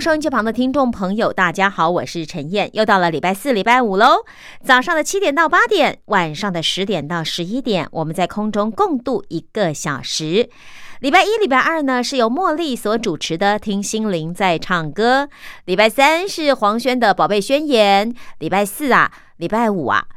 [0.00, 4.24] 收音机旁的听众朋友，大家好，我是陈燕，又到了礼拜四、礼拜五喽。
[4.64, 10.48] 早上的七点到八点，晚上的十点到十一点，我们在空中共度一个小时。
[11.00, 15.24] 礼拜一、礼拜二呢，是由茉莉所主持的《听心灵在唱歌》；
[15.66, 20.06] 礼拜三是黄轩的《宝贝宣言》；礼拜四啊，礼拜五啊。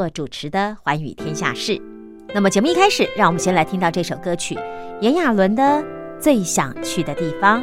[0.00, 1.72] 做主持的《寰宇天下事》。
[2.34, 4.58] 那么节目一开始，让我们先来听到这首歌曲，
[5.02, 5.62] 炎亚纶的
[6.18, 7.60] 《最想去的地方》。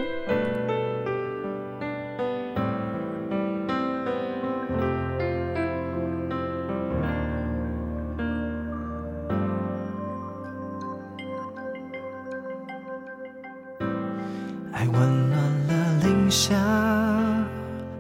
[14.72, 16.54] 爱温暖了零下。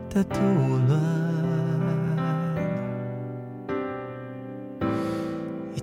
[0.10, 0.40] 的渡
[0.88, 1.27] 轮，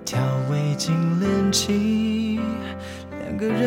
[0.05, 2.39] 条围巾连起
[3.09, 3.65] 两个人，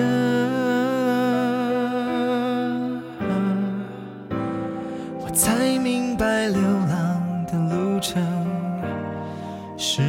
[5.20, 8.22] 我才明白流浪的路程
[9.76, 10.00] 是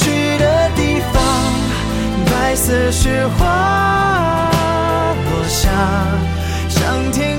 [0.00, 1.22] 去的地方，
[2.24, 4.48] 白色雪花
[5.26, 5.68] 落下，
[6.70, 7.29] 上天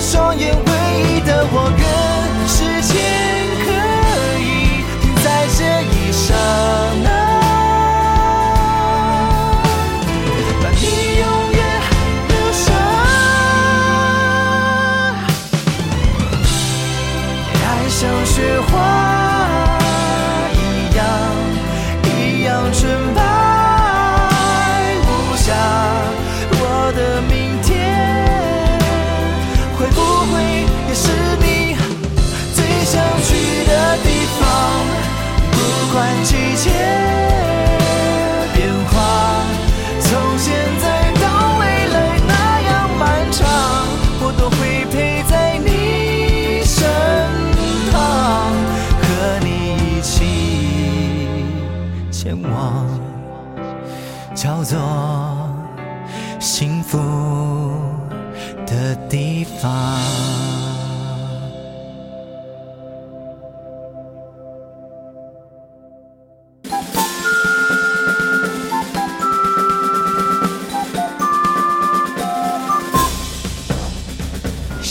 [0.00, 2.15] 双眼，唯一的我愿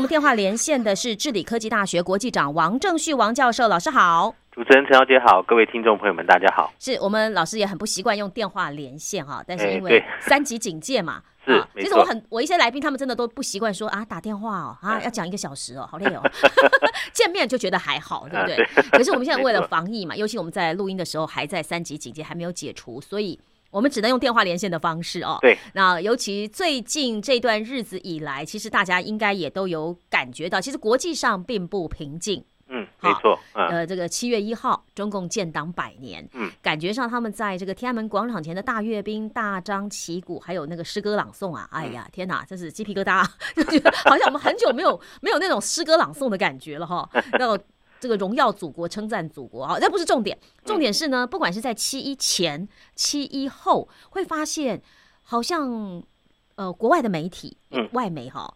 [0.00, 4.34] 我们电话连线的是治理科技大学国际长王正旭王教授，老师好。
[4.50, 6.72] 主持人陈小姐好，各位听众朋友们大家好。
[6.78, 11.62] 是我们老师也很不习惯用电话连线哈，但是因为三级警戒嘛， 是。
[11.76, 16.22] 其实我很我一些来宾他们真的都不习惯说啊打电话哦啊 要讲一个小时哦，好累哦。
[17.12, 18.88] 见面就觉得还好，对不对？
[18.92, 23.38] 可是我们现在为了防疫嘛，尤其我们在录音的时候还在三级警戒还没有解除，所以。
[23.70, 25.38] 我们只能用电话连线的方式哦。
[25.40, 32.44] 对，那尤其最近这段日子以来，其实大家应该也都有感觉到，其实国际上并不平静。
[32.72, 33.36] 嗯，没错。
[33.52, 36.24] 呃，这个七月一号，中共建党百年。
[36.34, 43.26] 嗯，感觉上他们在这个天安门广场前的大阅兵、大张旗鼓，还有那个诗歌朗诵啊，哎呀，天哪，真是鸡皮疙瘩，
[43.56, 47.08] 就觉得好像我们很久没有没有那种诗歌朗诵的感觉了哈。
[47.32, 47.58] 那
[48.00, 52.66] 这个荣耀祖国，称赞祖国啊，那不是重点，重点是呢，不管是在七一前、
[52.96, 54.82] 七一后，会发现
[55.22, 56.02] 好像
[56.56, 57.56] 呃，国外的媒体，
[57.92, 58.54] 外媒哈，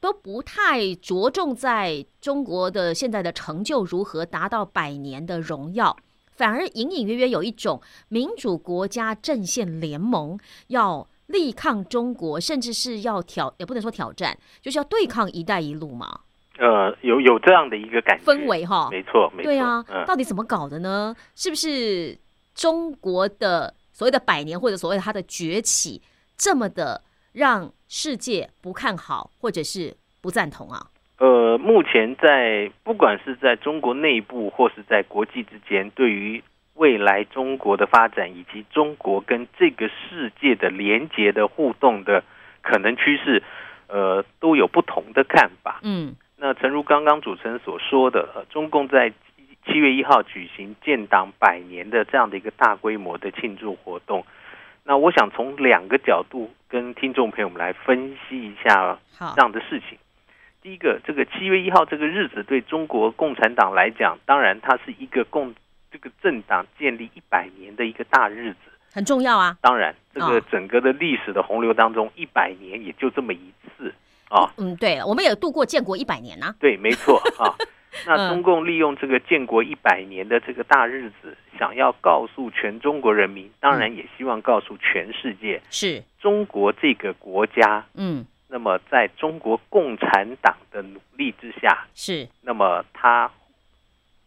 [0.00, 5.96] 都不太着重在中国的现在的成就如何达到百年的荣耀，
[6.36, 16.20] 反而隐隐约约有一种民主国家阵线联盟要力抗中国，甚至是要挑，也不能说挑战，就是要对抗“一带一路”嘛。
[16.60, 21.16] 呃，有有这样的一个感觉氛围哈，没错，没错，对啊，到底怎么搞的呢？
[21.34, 22.14] 是不是
[22.54, 26.02] 中国的所谓的百年或者所谓的它的崛起，
[26.36, 27.00] 这么的
[27.32, 30.86] 让世界不看好或者是不赞同啊？
[31.16, 42.22] 呃，目前在不管是在中国内部或是在国际之间，对于未来中国的发展以及中国跟这个世界的连接的互动的
[42.60, 43.42] 可能趋势，
[43.88, 45.80] 呃，都有不同的看法。
[45.82, 46.14] 嗯。
[46.42, 49.12] 那诚如刚刚主持人所说的，呃，中共在
[49.66, 54.24] 七月一号举行建党百年的这样的一个大规模的庆祝活动。
[54.84, 59.98] 那我想从两个角度跟听众朋友们来分析一下这样的事情。
[60.62, 65.54] 第一个，这个七月一号这个日子对中国共产党来讲，当然它是一个共
[65.92, 68.58] 这个政党建立一百年的一个大日子，
[68.94, 69.58] 很重要啊。
[69.60, 73.94] 当然，这个整个的历史的洪流当中，一百年也就这么一次。
[74.30, 76.54] 啊，嗯，对，我们也度过建国一百年呢。
[76.58, 77.54] 对，没错啊。
[78.06, 87.84] 那中共利用这个建国一百年的这个大日子，想要告诉全中国人民，当然也希望告诉全世界，是中国这个国家。
[87.94, 93.28] 嗯，那么在中国共产党的努力之下，是，那么他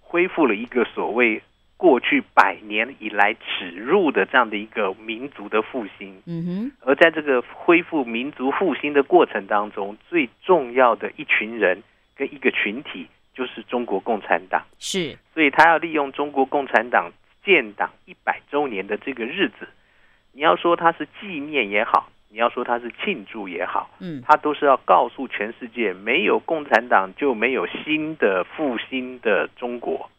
[0.01, 1.41] 恢复了一个所谓。
[1.83, 11.83] 过去百年以来耻辱的这样的一个民族的复兴，嗯哼，而在这个恢复民族复兴的过程当中，最重要的一群人
[12.15, 17.11] 跟一个群体就是中国共产党，是，所以他要利用中国共产党
[17.43, 19.67] 建党一百周年的这个日子，
[20.31, 30.09] 你要说他是纪念也好，你要说他是庆祝也好，嗯，他都是要告诉全世界，没有共产党就没有新的复兴的中国。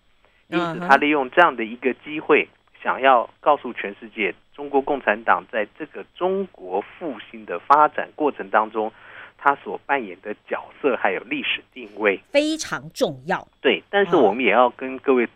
[0.54, 2.48] 因此，他利用这样的一个机会，
[2.82, 8.92] 想要告诉全世界，中国共产党在这个中国复兴的发展过程当中，
[9.38, 13.46] 他所扮演的角色还有历史定位非常重要。
[13.60, 15.28] 对，但是我们也要跟各位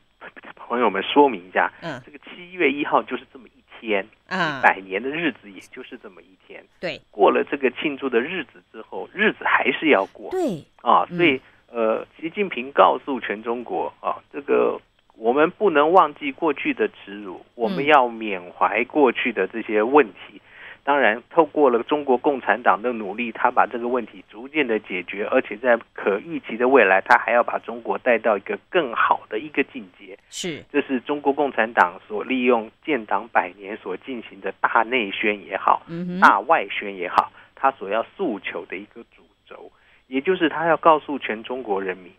[0.54, 6.64] 朋友们说明一下，嗯，这个七月一号就是这么一天，啊，百年的日子也就是这么一天。
[6.80, 10.30] 对，过了这个庆祝的日子之后，日子还是要过。
[10.30, 14.80] 对，啊，所以呃，习近平告诉全中国啊，这个。
[15.18, 20.40] 我们不能忘记过去的耻辱，我们要缅怀过去的这些问题。
[20.84, 30.16] 当然，透过了中国共产党的努力，他把这个问题逐渐的解决，而且在可预期的未来，他还要把中国带到一个更好的一个境界。
[30.30, 39.70] 是，这是中国共产党所利用建党百年所进行的大内宣也好，嗯，大外宣也好，他所要诉求的一个主轴，
[40.06, 42.10] 也就是他要告诉全中国人民，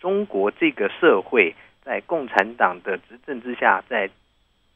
[0.00, 1.54] 中国这个社会
[1.84, 4.08] 在共产党的执政之下，在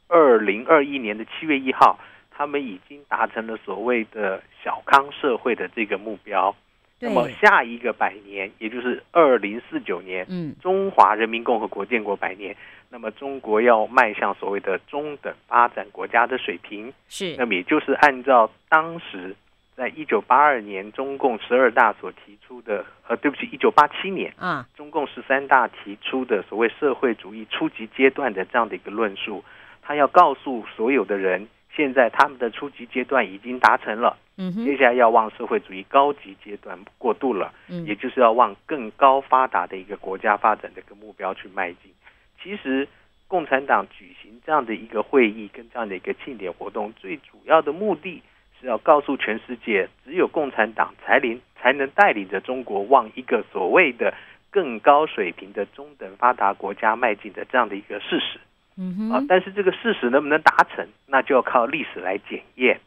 [0.08, 1.98] 二零二一年的七月一号，
[2.30, 6.54] 他们已经达成了所谓的小康社会的这个目标。
[7.00, 12.56] 那么，下一个百年，也就是二零四九年，嗯，中华人民共和国建国百年，
[12.90, 16.92] 那么中国要迈向所谓的中等发展国家的水平。
[17.08, 19.36] 是那，么也就是按照当时
[19.78, 29.44] 在一九八二年中共十二大所提出的，呃，对不起，一九八七年嗯，中共十三大提出的所谓社会主义初级阶段的这样的一个论述，
[29.80, 37.54] 他要告诉所有的人，现在他们的初级阶段已经达成了，嗯哼，接下来要往社会主义高级阶段过渡了。
[37.68, 41.92] 嗯也就是要往更高发达的一个国家发展的一个目标去迈进。
[42.42, 42.88] 其实，
[43.28, 54.12] 共产党举行这样的一个会议跟这样的一个庆典活动，最主要的目的是要告诉全世界，只有共产党才领才能带领着中国往一个所谓的
[54.50, 58.38] 更高水平的中等发达国家迈进的这样的一个事实。
[58.38, 58.46] 啊
[58.80, 62.78] 嗯哼，，但是这个事实能不能达成，那就要靠历史来检验。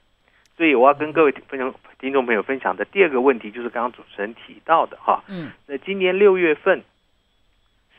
[0.56, 6.82] 所以我要跟各位分享听众朋友分享的第二个问题，就是刚刚主持人提到的哈，嗯，那今年六月份，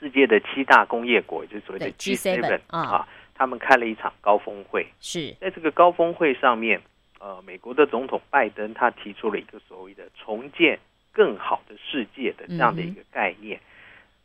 [0.00, 4.86] 世界的七大工业国，也就是所谓的对 G7 G7 啊啊，他们开了一场高峰会。
[5.00, 6.80] 是，在这个高峰会上面，
[7.22, 10.80] 呃，美国的总统拜登他提出了一个所谓的重建
[11.12, 13.60] 更好的世界的这样的一个概念，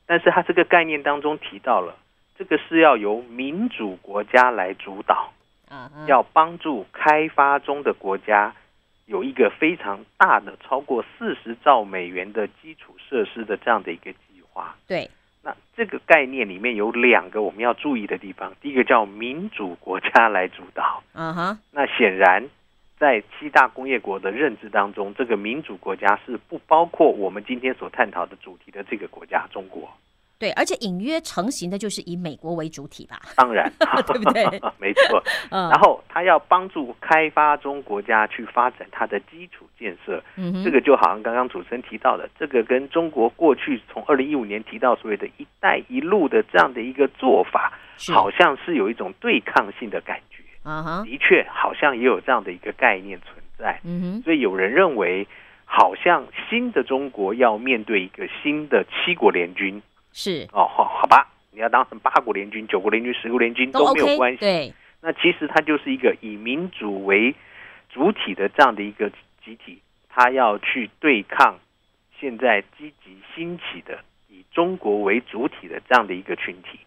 [0.07, 1.95] 但是他这个概念当中提到了，
[2.39, 5.31] 这个是要由民主国家来主导，
[5.69, 8.55] 啊，要帮助开发中的国家
[9.05, 14.75] 有一个非常大的超过四十兆美元的基础设施的这样的一个计划。
[14.87, 15.07] 对，
[15.43, 21.03] 那这个概念里面有两个我们要注意的地方，第一个叫民主国家来主导。
[21.13, 22.49] 嗯哈，那显然，
[22.99, 29.89] 在七大工业国的认知当中，这个民主国家是不包括我们今天所探讨的主题的这个国家——中国。
[30.39, 33.71] 对，而且隐约成型的就是以美国为主体吧，当然，
[34.05, 34.45] 对不对？
[34.77, 35.23] 没错。
[35.49, 40.23] 嗯，然后，他要帮助开发中国家去发展它的基础建设。
[40.35, 47.73] 嗯哼，这个就好像刚刚主持人提到的，这个跟中国过去从二零一五年提到所谓的一带一路的这样的一个做法，
[48.13, 50.43] 好像是有一种对抗性的感觉。
[50.67, 53.79] 啊哈，的确，好像也有这样的一个概念存在。
[53.85, 55.25] 嗯哼，所以有人认为，
[55.63, 59.81] 好像新的中国要面对一个新的七国联军
[60.11, 64.39] 是哦，好，好吧，你要当成八国联军、九国联军、十国联军都都没有关系。
[64.39, 67.33] 对，那其实它就是一个以民主为
[67.89, 69.09] 主体的这样的一个
[69.45, 71.57] 集体，它要去对抗
[72.19, 76.79] 现在积极兴起的以中国为主体的这样的一个群体。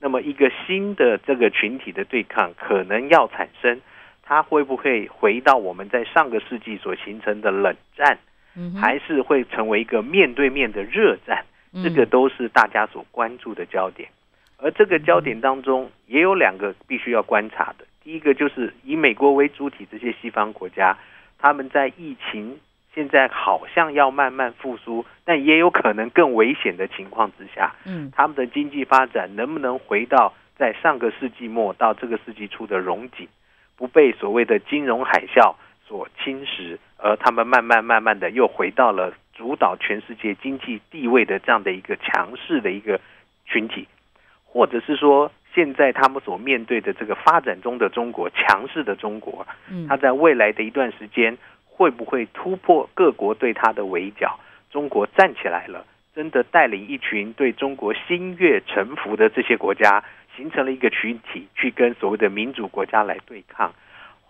[0.00, 3.80] 那么，一个新的这个群体的对抗可能要产生，
[4.22, 8.18] 它会不会回到我们在上个世纪所形成的冷战，
[8.56, 11.44] 嗯，还是会成为一个面对面的热战？
[11.72, 14.08] 嗯这个都是大家所关注的焦点。
[14.56, 17.84] 而这个焦点当中，也有两个必须要观察的。
[18.02, 20.98] 第一个就是以美国为主体这些西方国家，
[21.38, 22.58] 他们在疫情
[22.94, 28.10] 现在好像要慢慢复苏，但也有可能更危险的情况之下，嗯。
[28.14, 33.28] 他们的经济发展能不能回到在上个世纪末到这个世纪初的荣景，
[33.76, 35.54] 不被所谓的金融海啸
[35.86, 43.00] 所侵蚀，而他们慢慢慢慢的又回到了主导全世界经济地位的这样的一个强势的一个
[43.46, 43.86] 群体，
[44.44, 51.36] 或者是说现在他们所面对的这个发展中的中国、强势的中国，嗯，它在未来的一段时间
[51.80, 54.38] 会不会突破各国对他的围剿？
[54.70, 60.04] 中国站起来了，真的带领一群对中国心悦诚服的这些国家，
[60.36, 63.72] 形成了一个群体，去跟所谓的民主国家来对抗，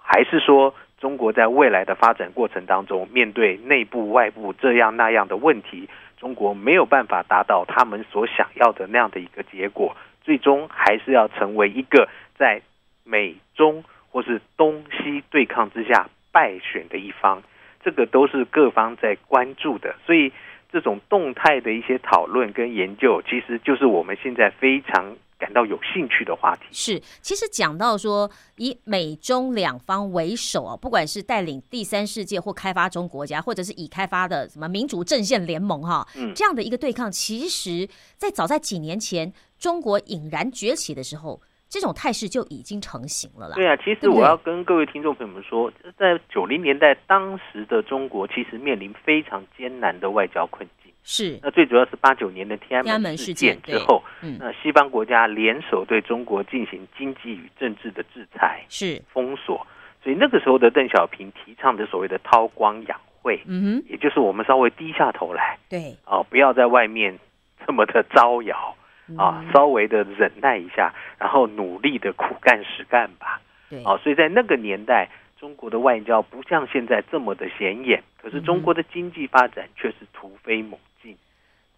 [0.00, 5.88] 还是说中国在未来的发展过程当中，面对内部、外部这样那样的问题，
[6.19, 12.62] 中国没有办法达到他们所想要的那样的一个结果，最终还是要成为一个在
[13.02, 17.43] 美中或是东西对抗之下败选的一方，
[17.85, 20.33] 这个都是各方在关注的，所以
[20.71, 26.67] 这种动态的一些讨论跟研究，其实就是我们现在非常感到有兴趣的话题。
[26.71, 41.41] 是，其实讲到说以美中两方为首啊，不管是带领第三世界或开发中国家，或者是已开发的什么民主阵线联盟哈、嗯这样的一个对抗，其实在早在几年前中国引燃崛起的时候。
[41.71, 43.55] 这种态势就已经成型了啦。
[43.55, 50.93] 对啊，其实我要跟各位听众朋友们说，在九零年代，当时的中国其实面临非常艰难的外交困境。
[51.05, 59.67] 是，那最主要是八九年的天天安门事件之后，嗯，那西方国家联手对中国进行经济与政治的制裁、是，封锁，
[60.03, 67.19] 所以那个时候的邓小平提倡的所谓的韬光养晦，嗯哼，也就是我们稍微低下头来对，啊，不要在外面
[67.65, 68.77] 这么的招摇
[69.17, 73.40] 啊，嗯稍微的忍耐一下，然后努力的苦干实干吧。
[73.69, 81.17] 对，啊，所以在那个年代，中国的外交不像现在这么的显眼，可是中国的经济发展却是突飞猛进。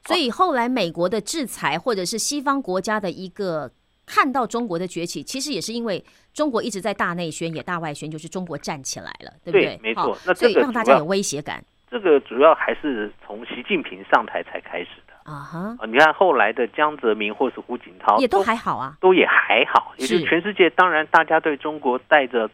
[0.05, 3.71] 所以后来美国的制裁，或者是西方国家的一个
[4.05, 9.79] 看到中国的崛起，其实也是因为中国一直在大内宣也大外宣，就是中国站起来了，对不对？
[9.83, 11.65] 没错那这个所以让大家有威胁感。
[11.91, 14.89] 这个主要还是从习近平上台才开始。
[14.97, 15.87] 的啊哈，啊。
[15.87, 22.51] 你看后来的江泽民或是胡锦涛，也都还好啊，都也还好，也就全世界当然大家对中国带着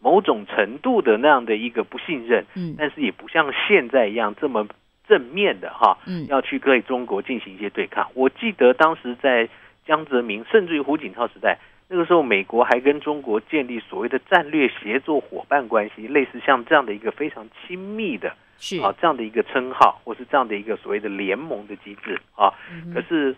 [0.00, 4.66] 某种程度的那样的一个不信任，嗯但是也不像现在一样这么
[5.06, 8.08] 正面的哈，嗯，要去对中国进行一些对抗。
[8.14, 9.48] 我记得当时在
[9.86, 11.58] 江泽民甚至于胡锦涛时代，
[11.92, 22.50] 那个时候美国还跟中国建立所谓的战略协作伙伴关系，类似像这样的一个非常亲密的是，啊这样的一个称号，或是这样的一个所谓的联盟的机制啊。
[22.72, 23.36] 嗯可是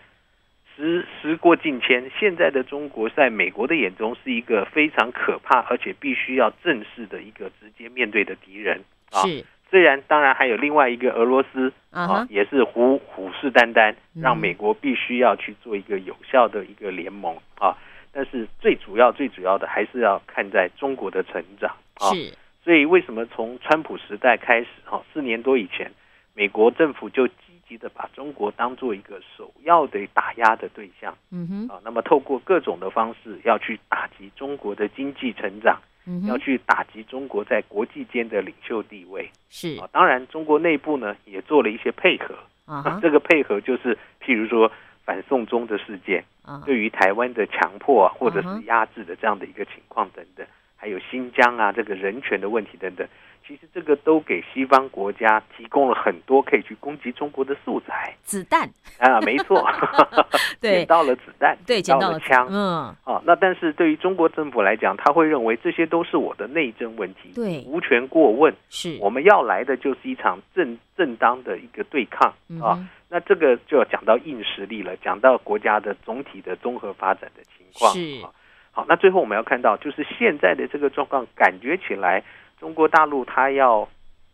[0.77, 8.81] 时时过境迁，现在的中国在美国的眼中是一个非常可怕，而且必须要正视的一个直接面对的敌人
[9.11, 9.23] 啊。
[9.23, 17.77] 是，虽然当然还有另外一个俄罗斯啊也是虎虎视眈眈，嗯让美国必须要去做一个有效的一个联盟啊。
[18.15, 22.15] 但是最主要、最主要的还是要看在中国的成长啊。
[22.15, 25.91] 是，所以为什么从川普时代开始，哈，四年多以前，
[26.33, 27.35] 美国政府就积
[27.69, 31.81] 极的把中国当做一个首要的打压的对象嗯哼，啊。
[31.85, 35.81] 那么透过各种的方式，要去打击中国的经济成长，
[36.29, 39.89] 要去打击中国在国际间的领袖地位是啊。
[39.93, 42.35] 当然，中国内部呢也做了一些配合，
[42.67, 44.71] 啊哈 这个配合就是譬如说
[45.05, 53.07] 反送中的事件，啊，对于台湾的强迫啊，或者是压制的这样的一个情况等等，还有新疆啊这个人权的问题等等，
[53.47, 58.15] 其实这个都给西方国家提供了很多可以去攻击中国的素材。
[58.23, 59.63] 子弹，啊，没错，
[60.61, 60.79] 对。
[60.79, 62.47] 捡到了子弹，对，捡到了枪。
[62.51, 63.21] 嗯，啊。
[63.27, 67.63] 那但是对于中国政府来讲，他会认为这些都是我的内政问题，对。
[67.67, 68.55] 无权过问。
[68.71, 72.81] 是，我们要来的就是一场正正当的一个对抗啊。
[73.15, 77.93] 那这个就要讲到硬实力了，讲到国家的总体的综合发展的情况。
[77.93, 78.35] 是啊
[78.73, 82.25] 好，那最后我们要看到，就是现在的这个状况，感觉起来
[82.59, 83.89] 中国大陆它要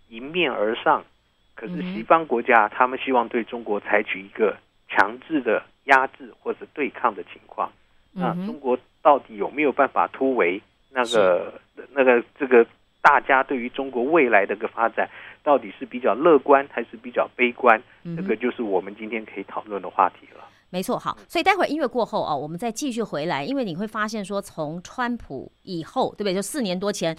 [0.09, 1.05] 迎面而上，
[1.55, 4.57] 可是西方国家他们希望对中国采取一个
[4.89, 7.71] 强制的压制或者对抗的情况。
[8.15, 10.59] 那中国到底有没有办法突围？
[10.91, 11.53] 那个
[11.93, 12.67] 那个这个
[13.03, 15.07] 大家对于中国未来的个发展，
[15.43, 17.83] 到底是比较乐观还是比较悲观？
[18.05, 20.45] 嗯这个就是我们今天可以讨论的话题了。
[20.73, 26.35] 没错，好，所以待会儿音乐过后啊，我们再继续回来，因为你会发现说，从川普以后，对不对？
[26.35, 27.17] 就四年多前，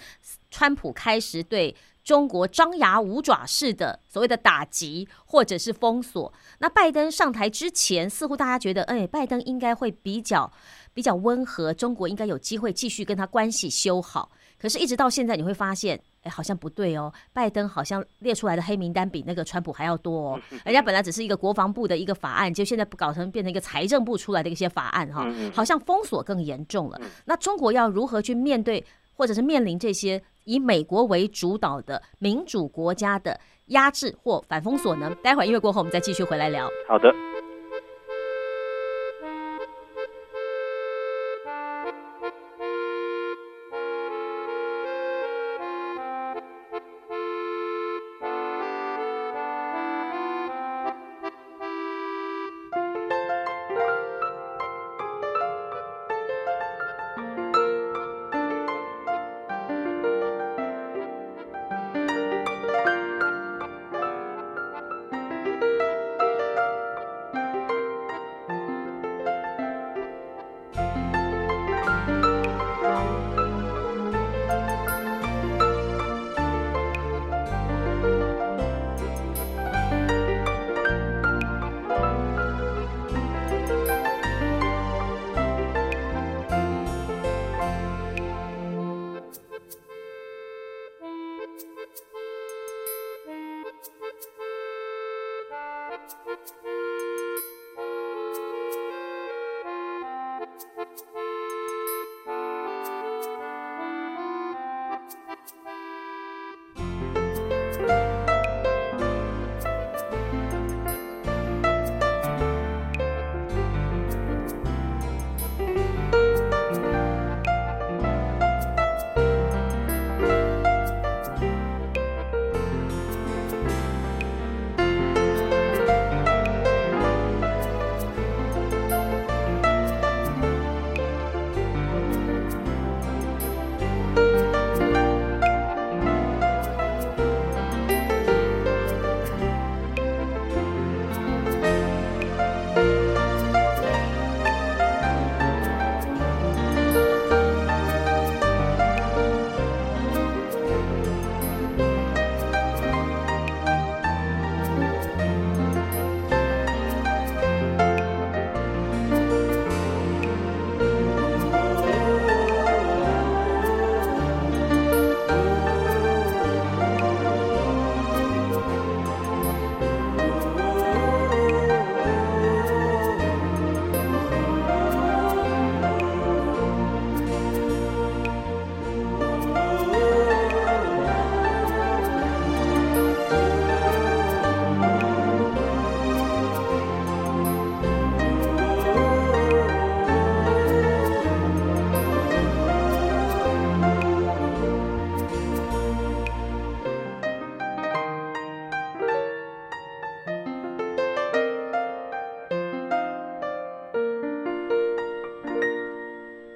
[0.49, 6.31] 川普开始对中国张牙舞爪式的所谓的打击或者是封锁。
[6.59, 10.49] 那拜登上台之前，似乎大家觉得，哎，拜登应该会比较
[10.93, 14.31] 比较温和，中国应该有机会继续跟他关系修好。
[14.61, 35.15] 可是一直到现在你会发现哎好像不对哦拜登好像列出来的黑名单比那个川普还要多哦人家本来只是一个国防部的一个法案就现在不搞成变成一个财政部出来的一些法案哈好像封锁更严重了那中国要如何去面对或者是面临这些以美国为主导的民主国家的压制或反封锁呢？
[35.23, 36.69] 待会儿音乐过后我们再继续回来聊。
[36.87, 37.13] 好的。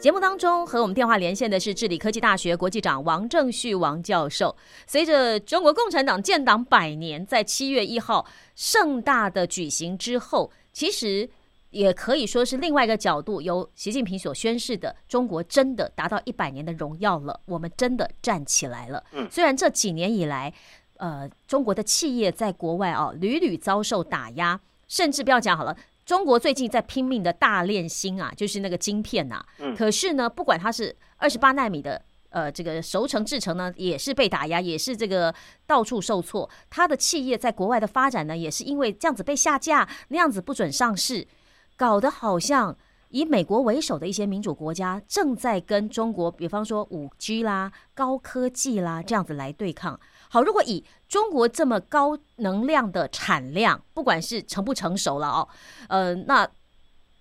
[0.06, 4.56] 节目当中和我们电话连线的是治理科技大学国际长王正旭王教授。
[4.86, 11.28] 随着中国共产党建党百年在七月一号盛大的举行之后，其实
[11.72, 19.04] 也可以说是另外一个角度，由习近平所宣示的，中国真的达到一百年的荣耀了，我们真的站起来了。
[19.12, 20.54] 嗯虽然这几年以来，
[20.98, 25.76] 呃，中国的企业在国外啊屡屡遭受打压，甚至不要讲好了。
[26.06, 35.34] 中国最近在拼命的大炼芯啊，就是那个晶片呐、嗯可是呢，不管它是二十八纳米的，呃，这个熟成制成呢，也是被打压，也是这个
[35.66, 36.48] 到处受挫。
[36.70, 41.28] 它的企业在国外的发展呢，也是因为这样子被下架，那样子不准上市，
[41.76, 42.78] 搞得好像
[43.10, 50.00] 以美国为首的一些民主国家正在跟中国，比方说五 G 啦、高科技啦这样子来对抗。
[50.36, 55.48] 好，如果以中国这么高能量的产量，不管是成不成熟了哦，
[55.88, 56.46] 呃，那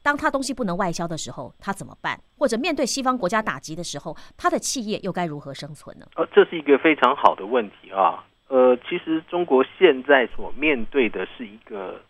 [0.03, 2.19] 当他东西不能外销的时候，他怎么办？
[2.37, 6.05] 或者面对西方国家打击的时候，他的企业又该如何生存呢？
[6.17, 8.25] 呃，这是一个非常好的问题啊。
[8.49, 12.01] 呃，其实中国现在所面对的是一个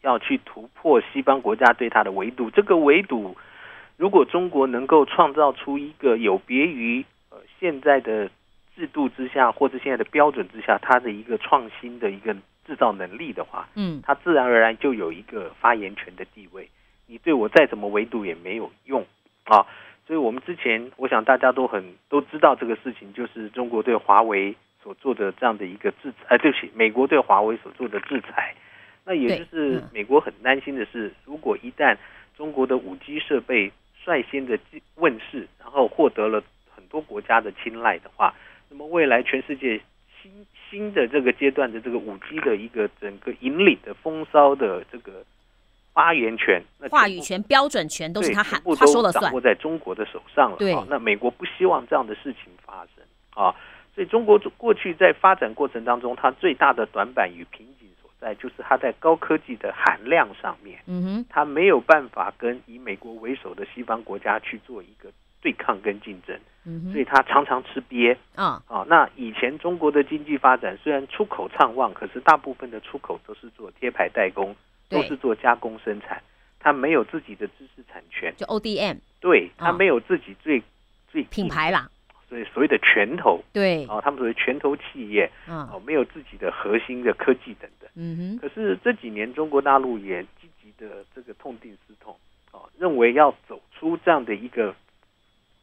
[0.00, 2.50] 要去突破西方国家对它的围堵。
[2.50, 3.36] 这个围堵，
[3.98, 8.30] 如果中国能够创造出一个有别于呃现在的
[8.76, 12.34] 制度之下，或是现在的标准之下，它的一个创新的一个
[12.66, 16.68] 制造能力的话，嗯它自然而然就有一个发言权的地位。
[17.06, 19.04] 你对我再怎么围堵也没有用
[19.44, 19.66] 啊。
[20.06, 28.54] 所以我们之前，我想大家都很都知道这个事情，就是中国对华为所做的这样的一个制裁，呃，对不起，美国对华为所做的制裁。
[29.04, 31.96] 那也就是美国很担心的是，如果一旦
[32.36, 33.72] 中国的五 G 设备
[34.04, 34.58] 率先的
[34.96, 36.42] 问世，然后获得了
[36.74, 38.34] 很多国家的青睐的话，
[38.70, 39.80] 那么未来全世界
[40.22, 45.24] 新新的这个阶段的这个五 G 的一个整个引领的风骚的这个
[45.92, 49.40] 发言权，话语权、标准权都是对他喊他说了算握。
[49.40, 50.56] 在中国的手上了。
[50.58, 53.54] 对啊那美国不希望这样的事情发生啊，
[53.94, 65.08] 所以中国过去在发展过程当中，它最大的短板与瓶颈所在，就是它在高科技的含量上面，嗯哼，它没有办法跟以美国为首的西方国家去做一个
[65.46, 68.16] 对抗跟竞争，嗯，所以它常常吃瘪。
[68.34, 74.56] 啊，啊，那以前中国的经济发展虽然出口畅旺，可是大部分的出口都是做贴牌代工，
[74.88, 76.20] 都是做加工生产，
[76.58, 79.70] 它没有自己的知识产权，就 ODM 对，啊。
[79.70, 80.60] 它没有自己最、
[81.08, 81.88] 最品牌啦，
[82.28, 83.40] 所以所谓的拳头。
[83.52, 87.88] 对，啊，他们所谓拳头企业嗯哦，没有自己的核心的科技等等。
[87.94, 92.16] 嗯哼，可是这几年中国大陆也积极的这个痛定思痛，
[92.50, 94.74] 哦，认为要走出这样的一个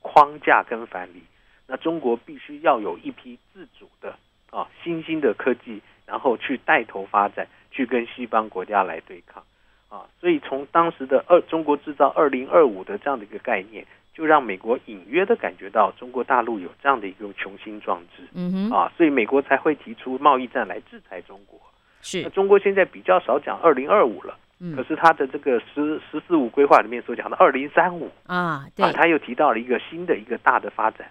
[0.04, 1.24] 框架跟藩篱，
[1.66, 4.16] 那中国必须要有一批自主的
[4.52, 9.42] 啊新兴的科技，然后去带头发展，去跟西方国家来对抗
[9.90, 10.06] 啊。
[10.20, 21.60] 所以从当时的二中国制造二零二五的这样的一个概念，就让美国隐约的感觉到中国大陆有这样的一个雄心壮志嗯哼，啊，所以美国才会提出贸易战来制裁中国。
[22.00, 31.10] 那是，中国现在比较少讲二零二五了，嗯可是他的这个“十十四五”规划里面所讲的二零三五啊，对啊，，他又提到了一个新的一个大的发展。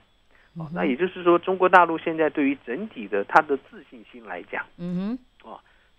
[0.57, 5.19] 哦，那也就是说，中国大陆现在对于整体的它的自信心来讲，嗯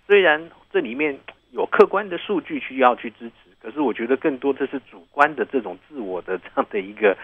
[0.07, 1.17] 虽然这里面
[1.51, 7.17] 有客观的数据需要去支持，可是我觉得更多这是主观的这种自我的这样的一个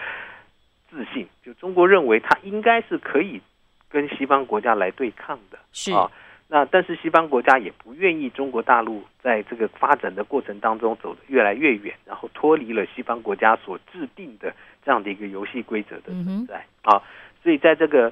[0.89, 1.28] 自信。
[1.44, 3.42] 就中国认为它应该是可以
[3.89, 5.60] 跟西方国家来对抗的。
[5.72, 6.10] 是啊，
[6.52, 14.52] 那但是西方国家也不愿意中国大陆在这个发展的过程当中走得越来越远，然后脱离了西方国家所制定的
[14.84, 17.02] 这样的一个游戏规则的嗯存在、啊。
[17.44, 18.12] 所以在这个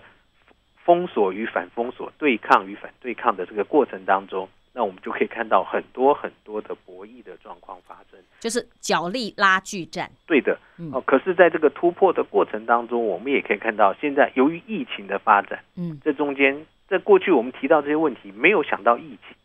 [0.85, 8.19] 封锁与反封锁、对抗与反对抗的这个过程当中，那我们就可以看到很多很多的博弈的状况发生。
[8.39, 10.91] 就是角力拉锯战，对的，嗯。
[10.93, 15.99] 哦，可是在这个突破的过程当中，我们也可以看到，现在由于疫情的发展，嗯。
[16.05, 19.35] 这中间在过去我们提到这些问题，没有想到疫情。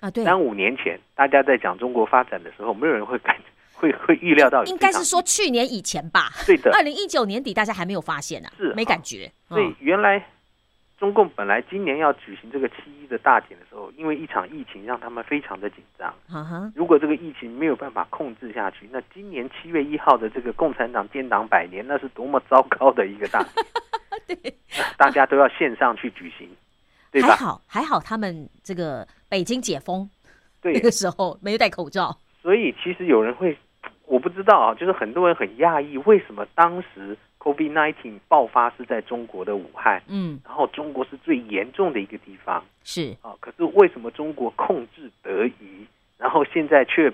[0.00, 3.36] 啊，对，三五年前，大家在讲中国发展的时候，没有人会感
[3.72, 6.70] 会会预料到应该是说去年以前吧，对的。
[6.72, 8.72] 二零一九年底大家还没有发现呢、是啊。
[8.76, 10.24] 没感觉，所以嗯原来
[10.98, 16.14] 中共本来今年要举行这个七一的大典的时候，因为一场疫情让他们非常的紧张。
[16.74, 23.42] 如果这个疫情没有办法控制下去，那今年七月一号的这个共产党建党百年，那是多么糟糕的一个大
[24.26, 24.38] 典！
[24.42, 24.54] 对，
[24.96, 26.48] 大家都要线上去举行，
[27.20, 27.28] 对吧？
[27.28, 30.08] 还好还好，他们这个北京解封
[30.60, 30.74] 对。
[30.74, 33.56] 那，个时候没有戴口罩，所以其实有人会，
[34.04, 42.62] 我不知道啊，就是很多人很讶异，为什么当时 COVID-19 爆发是在中国的武汉，嗯，然后中国是最严重的一个地方。
[42.84, 45.86] 是，啊，可是为什么中国控制得宜，
[46.18, 47.10] 然后现在却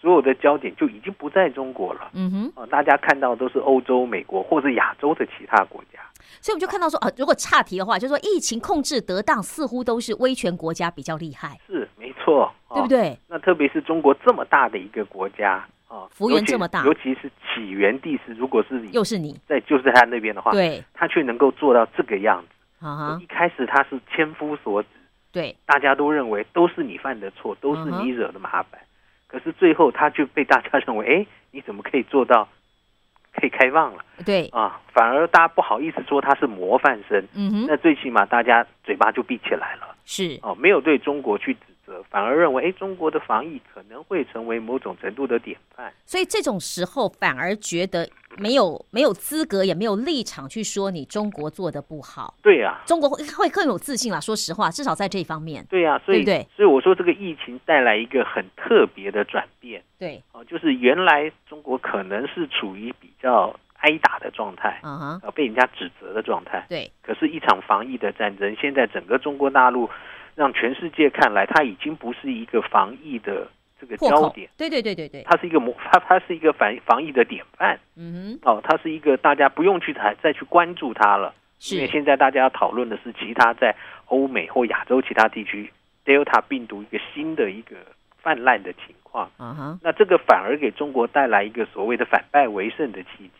[0.00, 2.10] 所有的焦点就已经不在中国了。
[2.12, 5.98] 嗯哼，啊，大家看到都是欧洲、美国或者亚洲的其他国家。
[6.40, 12.74] 所以我们就看到说，啊，如果岔题的话，就是说疫情控制得当，似乎都是威权国家比较厉害，是没错，哦？
[12.74, 13.18] 对不对？
[13.28, 22.86] 那特别是中国这么大的一个国家啊，幅员这么大尤其是起源地是如果是以又是你，在就是在他那边的话，对，他却能够做到这个样子。
[22.86, 24.88] 啊哈一，开始他是千夫所指，
[25.32, 28.80] 对，大家都认为都是你犯的错，都是你惹的麻烦。
[29.28, 32.48] 可是最后他就被大家认为， 哎，你怎么可以做到
[33.38, 34.80] 可以开放了对，啊？
[34.92, 37.24] 反而大家不好意思说他是模范生。
[37.34, 45.92] 嗯哼，那最起码大家嘴巴就闭起来了是，哦，没有对中国去指责，反而认为，哎，中国的防疫可能会成为某种程度的典范。
[46.04, 48.08] 所以这种时候反而觉得
[48.38, 54.20] 没有没有资格，也没有立场去说你中国做的不好，对呀、中国会会更有自信啦。
[54.20, 59.82] 说实话，至少在这一方面，对呀、所以对所以我说这个疫情带来一个很特别的转变。
[59.98, 66.64] 对，哦，就是原来中国可能是处于比较挨打的状态，啊被人家指责的状态。
[66.68, 69.88] 对，可是，一场防疫的战争，现在整个中国大陆
[70.34, 73.48] 让全世界看来，它已经不是一个防疫的
[73.80, 77.78] 这个焦点，，对对对对对，它是一个模，它它是一个防防疫的典范。
[77.96, 81.34] 嗯哦，它是一个大家不用去再再去关注它了，
[81.70, 83.74] 因为现在大家要讨论的是其他在
[84.06, 85.72] 欧美或亚洲其他地区
[86.04, 87.76] Delta 病毒一个新的一个
[88.16, 89.30] 泛滥的情况。
[89.36, 93.32] 啊哈，那这个反而给中国带来一个所谓的反败为胜的契机。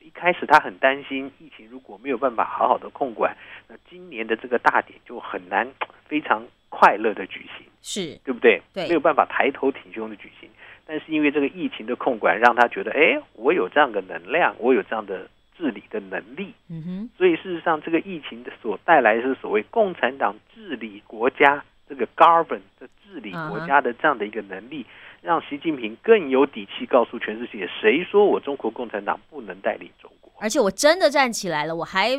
[0.00, 3.36] 一开始他很担心疫情如果没有办法好好的控管，
[3.68, 5.68] 那今年的这个大典就很难
[6.06, 8.60] 非常快乐的举行，是，对不对？
[8.74, 10.48] 对没有办法抬头挺胸的举行。
[10.86, 24.86] 但是因为这个疫情的控管，让他觉得，哎，我有这样的能量，我有这样的治理的能力，嗯哼，所以事实上，这个疫情的所带来的是所谓共产党治理国家这个 govern 的治理国家的这样的一个能力，
[25.22, 30.32] 让习近平更有底气告诉全世界，谁说我中国共产党不能带领中国？
[30.38, 32.10] 而且我真的站起来了，我还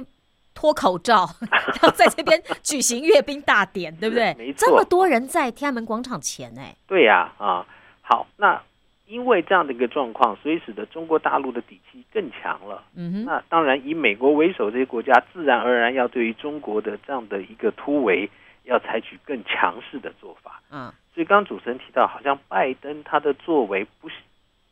[0.58, 4.34] 脱口罩， 然后在这边举行阅兵大典，对不对？
[4.40, 7.64] 没错这么多人在天安门广场前，哎，对呀、啊，
[8.02, 8.60] 好，那
[9.06, 12.84] 因为这样的一个状况，所以使得中国大陆的底气更强了。
[12.96, 18.28] 嗯哼，那当然，以美国为首这些国家，自然而然要对于中国的这样的一个突围，
[18.64, 20.60] 要采取更强势的做法。
[20.72, 24.16] 嗯，所以刚刚主持人提到，好像拜登他的作为不是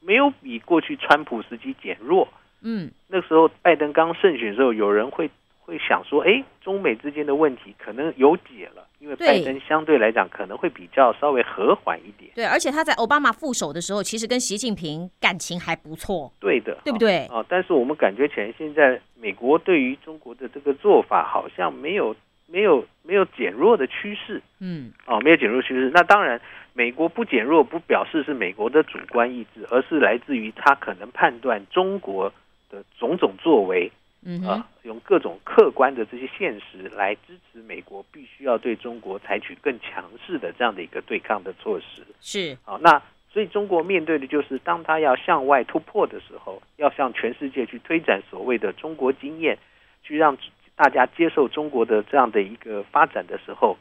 [0.02, 2.28] 没有比过去川普时期减弱。
[2.68, 5.30] 嗯，那时候拜登刚胜选的时候，有人会
[5.66, 12.32] 会想说，哎，中美之间的问题可能有解了，因为拜登相对来讲可能会比较稍微和缓一点。
[12.36, 17.26] 对，而且他在奥巴马副手的时候，其实跟习近平感情还不错，对的，对不对？
[17.26, 24.40] 啊，但是我们感觉起来，现在美国对于中国的这个做法，好像没有没有没有减弱的趋势。
[24.60, 25.90] 嗯，哦，没有减弱趋势。
[25.92, 26.40] 那当然，
[26.74, 32.32] 美国不减弱不表示是美国的主观意志，而是来自于他可能判断中国
[32.70, 33.92] 的种种作为
[34.28, 42.04] 嗯，啊，用各种客观的这些现实来支持美国必须要对中国采取更强势的这样的一个对抗的措施。
[42.20, 49.60] 是，好，那所以中国面对的就是，当他要向外突破的时候，要向全世界去推展所谓的中国经验，
[50.02, 50.36] 去让
[50.76, 53.78] 大家接受中国的这样的一个发展的时候，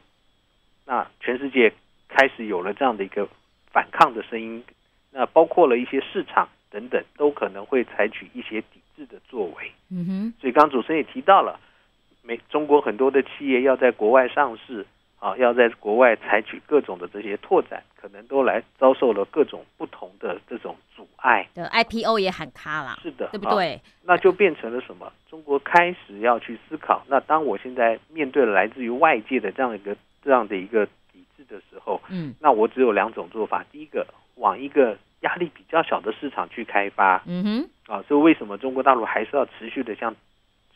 [0.85, 1.73] 那全世界
[2.07, 3.27] 开始有了这样的一个
[3.71, 4.63] 反抗的声音，
[5.09, 9.71] 那包括了一些市场等等，都可能会采取一些抵制的作为。
[9.89, 11.59] 嗯哼，所以刚刚主持人也提到了，
[12.21, 14.85] 美中国很多的企业要在国外上市
[15.19, 21.47] 啊，要在国外采取各种的这些拓展，可能都来遭受了各种不同的这种阻碍。
[21.53, 23.31] 的 IPO 也喊卡了，是的，啊？
[23.31, 23.79] 对不对？
[24.03, 25.11] 那就变成了什么？
[25.29, 33.65] 中国开始要去思考，那当我现在面对了来自于外界的这样一个这样的一个抵制的时候，嗯那我只有两种做法。
[33.71, 34.05] 第一个，
[34.35, 40.15] 往一个压力比较小的市场去开发，嗯哼，啊，所以为什么中国大陆还是要持续的向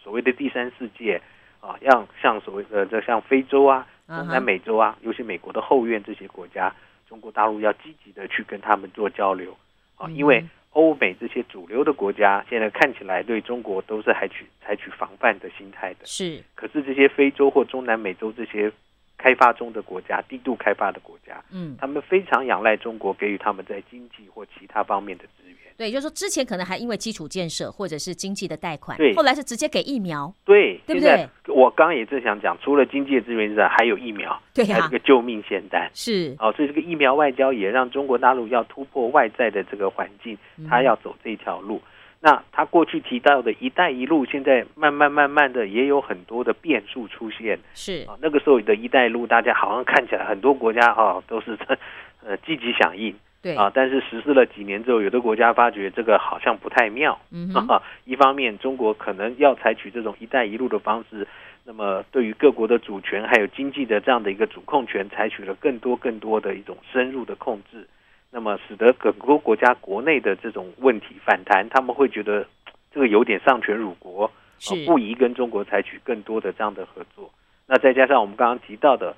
[0.02, 1.21] 所谓的第三世界
[1.60, 6.73] 啊，让像所谓的这像非洲啊、嗯中南美洲啊，尤其美国的后院这些国家，
[7.08, 9.56] 中国大陆要积极的去跟他们做交流。
[9.97, 18.71] 啊，嗯因为欧美这些主流的国家现在看起来对中国都是采取采取防范的心态的，是，可是这些非洲或中南美洲这些
[19.20, 25.58] 开发中的国家、低度开发的国家，嗯，他们非常仰赖中国给予他们在经济或其他方面的资源。
[25.78, 35.90] 对，就是说之前可能还因为基础建设或者是经济的贷款对，后来是直接给疫苗，对，对不对我刚刚也正想讲，除了经济的资源之外，还有疫苗，对呀还有这个救命仙丹。
[35.94, 41.82] 是，哦，所以这个疫苗外交也让中国大陆要突破外在的这个环境，嗯他要走这条路。
[42.22, 47.58] 那他过去提到的一带一路，现在慢慢慢慢的也有很多的变数出现。
[47.74, 48.18] 是，啊。
[48.22, 51.58] 那个时候的一带一路，大家好像看起来很多国家啊都是
[52.26, 53.16] 呃积极响应。
[53.42, 53.56] 对。
[53.56, 57.18] 啊，但是实施了几年之后，有的国家发觉这个好像不太妙。
[57.32, 61.26] 嗯，啊，一方面中国可能要采取这种“一带一路”的方式，
[61.64, 67.88] 那么对于各国的主权还有经济的这样的一个主控权，采取了更多更多的一种深入的控制，
[68.32, 72.46] 那么使得很多国家国内的这种问题反弹，他们会觉得
[72.92, 77.32] 这个有点丧权辱国，是啊，不宜跟中国采取更多的这样的合作。
[77.65, 79.15] 那再加上我们刚刚提到的，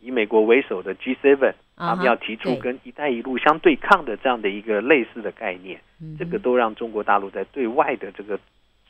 [0.00, 5.80] 以美国为首的 G7，啊哈他们要提出跟“一带一路”相对抗的这样的一个类似的概念。
[6.18, 8.38] 这个都让中国大陆在对外的这个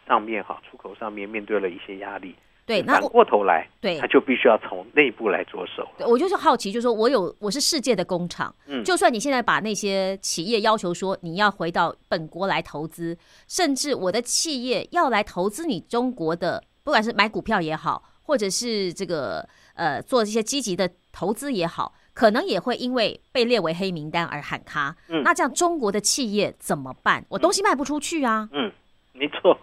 [0.07, 2.35] 上面哈出口上面面对了一些压力。
[2.78, 5.87] 反对那我过头来，对他就必须要从内部来着手。
[5.98, 13.16] 对我就是好奇，就是说我有我是世界的工厂，嗯就算你现在把那些企业要求说你要回到本国来投资，
[13.48, 24.96] 甚至我的企业要来投资你中国的，不管是买股票也好，或者是这个呃做这些积极的投资也好，可能也会因为被列为黑名单而喊卡。
[25.09, 27.24] 嗯那这样中国的企业怎么办？
[27.30, 28.48] 我东西卖不出去啊。
[28.52, 28.70] 嗯，
[29.12, 29.59] 没错。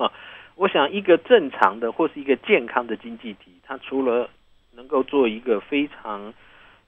[0.58, 4.28] 我想，一个正常的或是一个健康的经济体，它除了
[4.76, 6.34] 能够做一个非常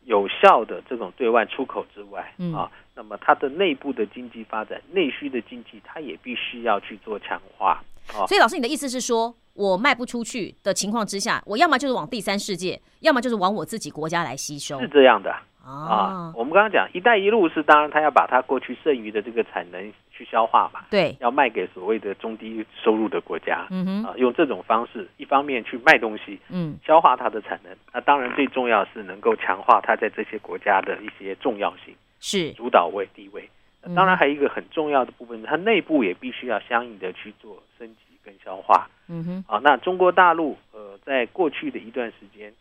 [0.06, 7.80] 有效的这种对外出口之外，嗯啊，那么它的内部的经济发展、内需的经济，它也必须要去做强化。
[8.08, 15.32] 啊，所以老师，你的意思是说，我卖不出去的情况之下，我要么就是往第三世界，要么就是往我自己国家来吸收是这样的。
[15.64, 16.34] 啊啊，。
[16.36, 23.66] 我们刚刚讲“一带一路”是当然，他要把他过去剩余的这个产能去消化嘛，对，要卖给所谓的中低收入的国家。
[23.70, 27.74] 嗯哼，啊，用这种方式，一方面去卖东西，嗯，消化它的产能。
[27.94, 33.50] 那当然最重要是能够强化它在这些国家的一些重要性、是，主导位地位。
[33.96, 38.90] 当然还有一个很重要的部分，它内部也必须要相应的去做升级跟消化。
[39.08, 42.52] 嗯哼，啊，那中国大陆呃，在过去的一段时间，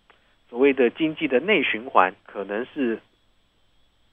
[0.49, 3.01] 所谓的经济的内循环，可能是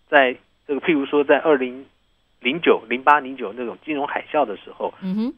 [0.10, 0.36] 在
[0.68, 1.86] 这个譬如说在二零
[2.40, 4.94] 零九、零八、零九那种金融海啸的时候，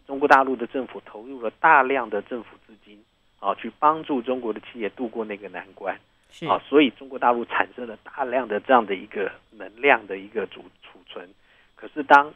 [0.05, 3.01] 中国大陆的政府投入了大量的政府资金
[3.39, 5.97] 啊，去帮助中国的企业度过那个难关。
[6.31, 11.29] 是，啊，所以中国大陆产生了大量的这样的一个能量的一个储储存。
[11.75, 12.33] 可是当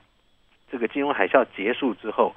[0.71, 2.34] 这个金融海啸结束之后，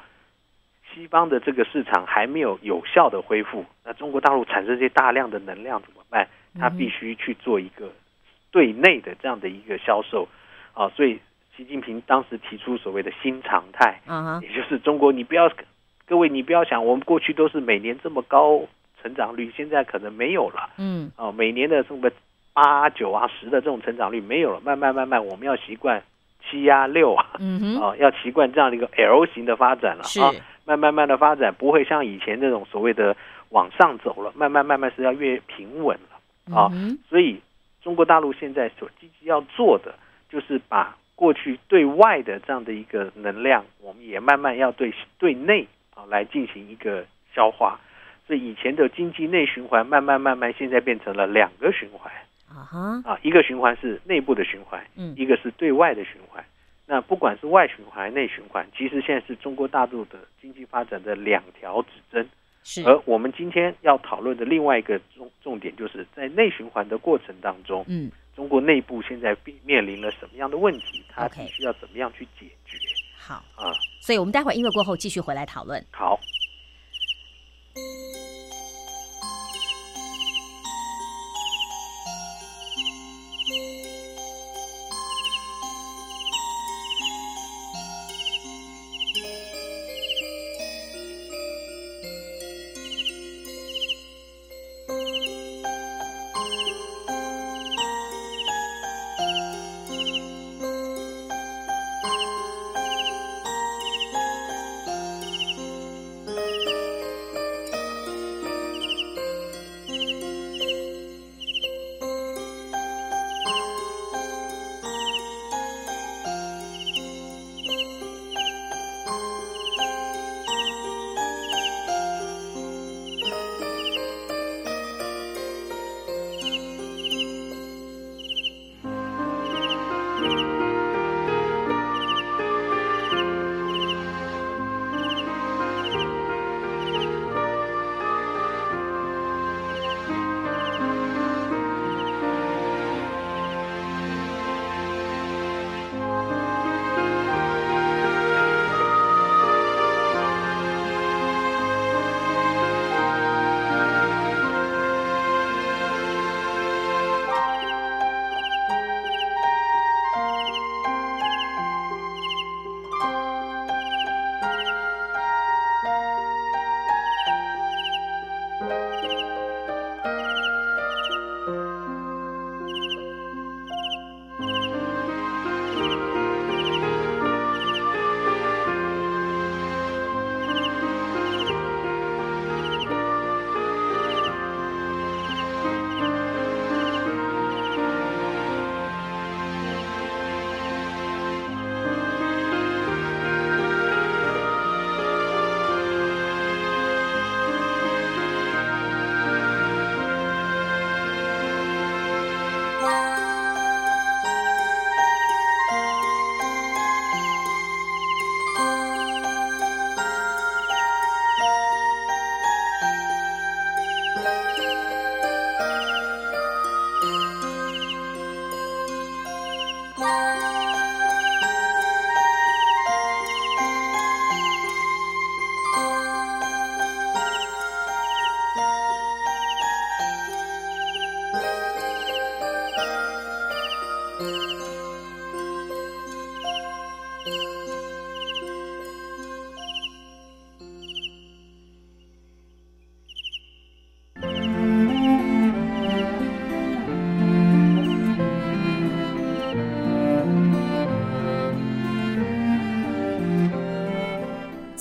[0.92, 6.28] 西方的这个市场还没有有效的恢复，那中国大陆产生这些大量的能量怎么办？
[6.58, 7.92] 它必须去做一个
[8.50, 10.26] 对内的这样的一个销售。
[10.72, 11.20] 啊，所以
[11.56, 14.00] 习近平当时提出所谓的新常态，
[14.42, 15.50] 也就是中国，你不要
[16.06, 18.60] 各位，你不要想我们过去都是每年这么高
[19.00, 20.70] 成长率，现在可能没有了。
[20.78, 22.10] 嗯，啊，每年的什么
[22.52, 26.02] 八九啊十的这种成长率没有了，慢慢慢慢我们要习惯
[26.48, 27.30] 七啊六啊。
[27.38, 33.16] 嗯哼，啊，要习惯这样的一个 L 型的发展了，啊，慢慢慢的发展，不会像以前这种所谓的
[33.50, 36.70] 往上走了，慢慢慢慢是要越平稳了啊。
[37.08, 37.40] 所以
[37.82, 39.94] 中国大陆现在所积极要做的，
[40.28, 47.04] 就是把过去对外的这样的一个能量，我们也慢慢要对对内啊来进行一个
[47.34, 47.78] 消化。
[48.26, 52.10] 所以以前的经济内循环，慢慢慢慢现在变成了两个循环
[52.48, 56.42] 啊哈，啊，一个循环是内部的循环，嗯一个是对外的循环。
[56.86, 62.28] 那不管是外循环、内循环，其实现在是中国大陆的经济发展的两条指针。
[62.62, 71.02] 是，而我们今天要讨论的另外一个重重点，就是在内循环的过程当中，嗯，中国内部现在面面临了什么样的问题？
[71.08, 72.76] 它须要怎么样去解决
[73.16, 73.72] 好，啊？
[74.00, 75.82] 所以我们待会儿音乐过后继续回来讨论。
[75.90, 76.18] 好，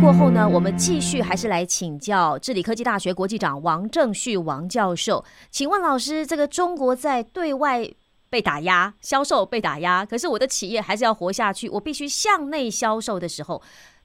[0.00, 5.22] 过后呢，我们继续还是来请教治理科技大学国际长王正旭王教授。
[5.50, 7.86] 请问老师，这个中国在对外
[8.30, 13.60] 被打压，销售被打压，可是我的企业还是要活下去，我必须向内销售的时候，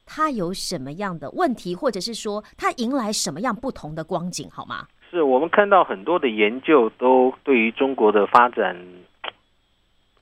[0.05, 4.87] 它有什么样的问题，或者是说它迎来什么样不同的光景，好吗？
[5.09, 8.75] 是我们看到很多的研究都对于中国的发展，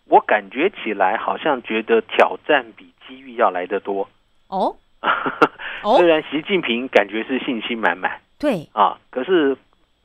[0.06, 4.08] 我感觉起来好像觉得挑战比机遇要来得多。
[4.50, 4.76] 哦哦
[5.98, 9.56] 虽，然习近平感觉是信心满满对，啊，可是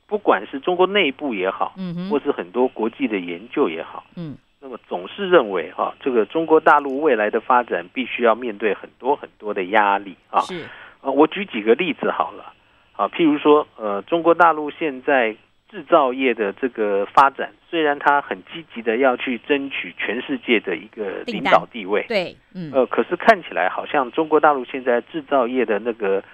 [0.06, 4.36] 不管是中国内部也好，嗯哼，或是很多国际的研究也好，嗯。
[4.60, 10.40] 那么总是认为哈、这个中国大陆未来的发展必须要面对很多很多的压力啊。
[10.40, 10.64] 是，
[11.00, 12.52] 啊，我举几个例子好了。
[12.96, 15.36] 啊，譬如说，呃，中国大陆现在
[15.70, 22.72] 制造业的这个发展，虽然它很积极的要去争取全世界的一个领导地位，对，嗯。
[22.72, 26.24] 呃，可是看起来好像中国大陆现在制造业的那个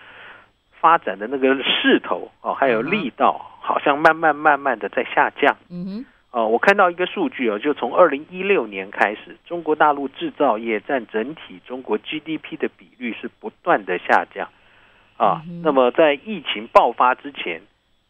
[0.80, 5.56] 发展的那个势头哦，还有力道，好像慢慢慢慢的在下降。
[5.68, 14.48] 嗯哼，哦，我看到一个数据哦，就从二零一六年开始，中国大陆制造业占整体中国 GDP 的比率是不断的下降。
[15.16, 15.42] 啊。
[15.48, 17.62] 嗯那么在疫情爆发之前，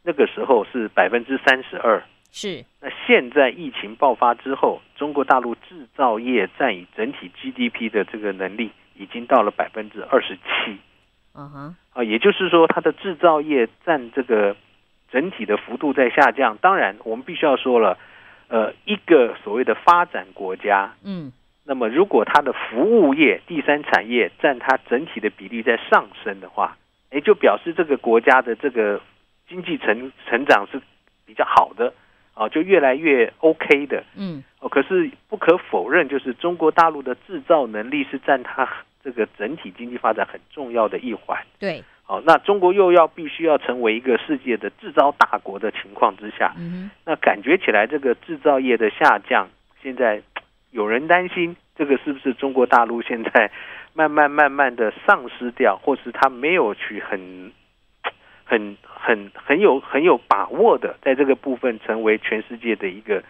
[0.05, 2.03] 那个时候是百分之三十二。
[2.31, 10.79] 是，那现在疫情爆发之后，中国大陆制造业占以整体 GDP 的这个能力已经到了百分之二十七
[11.37, 14.57] 嗯哼，啊，也就是说，它的制造业占这个
[15.11, 16.57] 整体的幅度在下降。
[16.61, 17.99] 当然，我们必须要说了，
[18.49, 21.33] 呃，一个所谓的发展国家，嗯
[21.67, 26.77] 那么如果它的服务业、第三产业占它整体的比例在上升的话，
[27.13, 29.01] 也就表示这个国家的这个
[29.49, 30.80] 经济成成长是
[31.26, 31.92] 比较好的
[32.34, 34.03] 啊，就越来越 OK 的。
[34.16, 38.68] 嗯哦，可是不可否认，就是中国大陆的制造能力是占它
[39.03, 41.38] 这个整体经济发展很重要的一环。
[41.59, 49.49] 对，好、那中国又要必须要成为一个世界的制造大国的情况之下，嗯那感觉起来这个制造业的下降，
[49.82, 50.22] 现在
[50.70, 53.51] 有人担心这个是不是中国大陆现在
[53.92, 57.53] 慢慢慢慢的丧失掉，或是它没有去很
[58.45, 63.22] 很很很有很有把握的在这个部分成为全世界的一个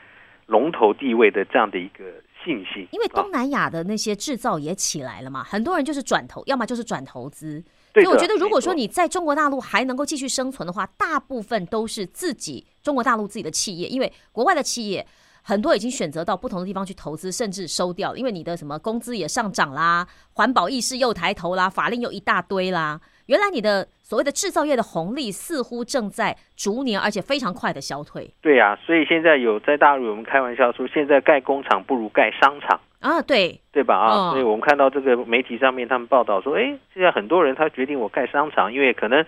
[0.46, 2.04] 龙头地位的这样的一个
[2.44, 2.86] 信心。
[2.90, 7.62] 因为啊东南亚的那些制造也起来了嘛，很多人就是转投，要么就是转投资。
[7.94, 15.06] 所以我觉得，如果说你在中国大陆还能够继续生存的话，大部分都是自己中国大陆自己的企业，因为国外的企业
[15.42, 23.00] 很多已经选择到不同的地方去投资，甚至收掉了，因为你的什么工资也上涨啦，环保意识又抬头啦，法令又一大堆啦。
[23.26, 32.80] 原来你的所谓的制造业的红利似乎正在逐年而且非常快的消退对呀、所以现在有在大陆我们开玩笑说，现在盖工厂不如盖商场。
[33.00, 33.20] 啊！
[33.20, 33.96] 对，对吧？
[33.96, 39.24] 啊，嗯所以我们看到这个媒体上面他们报道说，哎，现在很多人他决定我盖商场，因为可能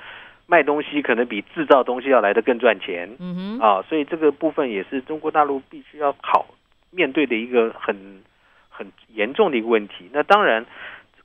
[0.47, 6.47] 卖东西可能比制造东西要来的更赚钱嗯哼，啊，所以这个部分也是中国大陆必须要考
[6.91, 8.23] 面对的一个很
[8.71, 10.09] 很严重的一个问题。
[10.11, 10.65] 那当然，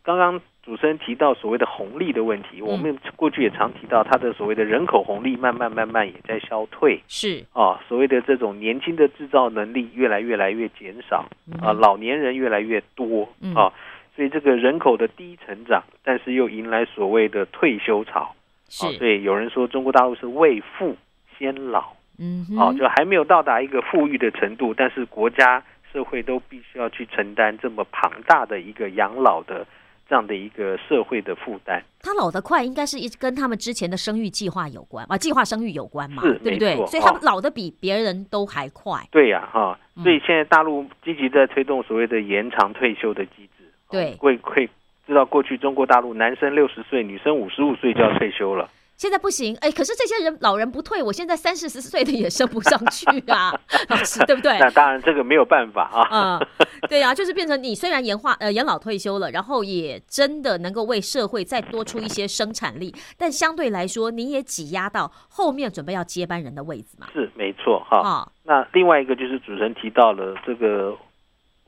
[0.04, 7.02] 刚刚主持人提到所谓的红利的问题，我们过去也常提到它的所谓的人口红利慢慢慢慢也在消退。
[7.08, 11.26] 是，啊，所谓的这种年轻的制造能力越来越来越减少
[11.62, 13.56] 啊，老年人越来越多嗯。
[13.56, 13.74] 啊，
[14.16, 18.36] 所以这个人口的低成长，但是又迎来所谓的退休潮
[18.70, 18.86] 是。
[18.86, 20.96] 啊，，所以有人说中国大陆是未富
[21.40, 29.66] 先老嗯啊，就还没有到达一个富裕的程度，但是国家社会都必须要去承担这么庞大的一个养老的
[30.12, 31.82] 这样的一个社会的负担。
[32.02, 39.00] 他老得快，应该是一跟他们之前的生育计划有关啊，计划生育有关嘛，对不对所以他老得比别人都还快。
[39.10, 43.64] 对呀、哈，嗯所以现在大陆积极在推动所谓的延长退休的机制。
[43.88, 44.70] 哦对会会
[45.08, 48.70] 知道过去中国大陆男生六十岁，女生五十五岁就要退休了。
[49.02, 53.52] 现在不行，哎，可是这些人老人不退，我现在三四十岁的也升不上去啊，
[53.90, 54.60] 老师对不对？
[54.60, 56.38] 那当然这个没有办法啊。
[56.38, 56.48] 嗯，
[56.88, 67.08] 对啊，就是变成你虽然延化呃延老退休了，然后也真的能够为社会再多出一些生产力，但相对来说你也挤压到后面准备要接班人的位置嘛。
[67.12, 68.08] 是没错哈。
[68.08, 70.96] 啊、那另外一个就是主持人提到了这个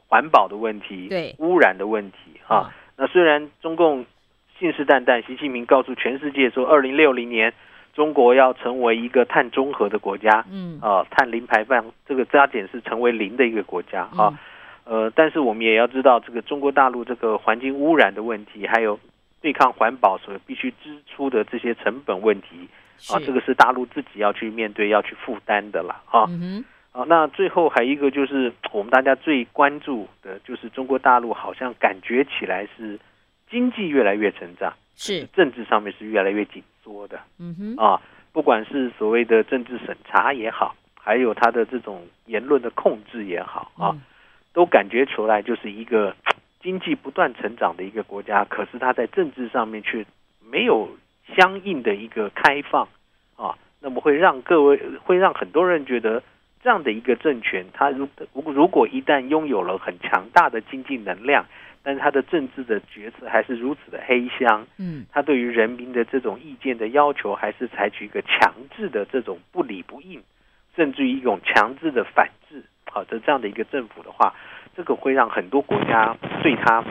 [0.07, 2.57] 环保的问题，对污染的问题哈。
[2.57, 4.05] 啊那虽然中共
[4.63, 7.53] 信誓旦旦，习近平告诉全世界说，二零六零年
[7.93, 10.79] 中国要成为一个碳中和的国家，嗯。
[10.81, 14.03] 啊，碳零排放这个加减是成为零的一个国家。
[14.03, 14.31] 啊。
[14.31, 14.37] 嗯
[14.85, 18.97] 呃，但是我们也要知道，这个中国大陆这个环境污染的问题，还有
[19.41, 22.69] 对抗环保所必须支出的这些成本问题。
[23.11, 26.23] 啊，这个是大陆自己要去面对、要去负担的了啊。
[26.29, 32.97] 嗯啊，那最后还有一个就是我们大家最关注的，就是中国大陆好像感觉起来是
[33.53, 35.27] 经济越来越成长，是。
[35.27, 37.19] 政治上面是越来越紧缩的。
[37.37, 38.01] 嗯哼，啊。
[38.31, 44.01] 不管是所谓的政治审查也好，还有他的这种言论的控制也好啊，嗯。
[44.53, 46.15] 都感觉出来就是一个
[46.59, 50.03] 经济不断成长的一个国家，可是他在政治上面却
[50.49, 50.89] 没有
[51.35, 52.87] 相应的一个开放
[53.35, 56.23] 啊，那么会让各位会让很多人觉得
[56.63, 61.45] 这样的一个政权，它如如如果一旦拥有了很强大的经济能量，
[61.83, 70.21] 但是他的政治的决策还是如此的黑箱，嗯他对于人民的这种意见的要求，还是采取一个强制的这种不理不应，
[70.75, 74.33] 甚至于一种强制的反制，好的这样的一个政府的话，
[74.75, 76.83] 这个会让很多国家对他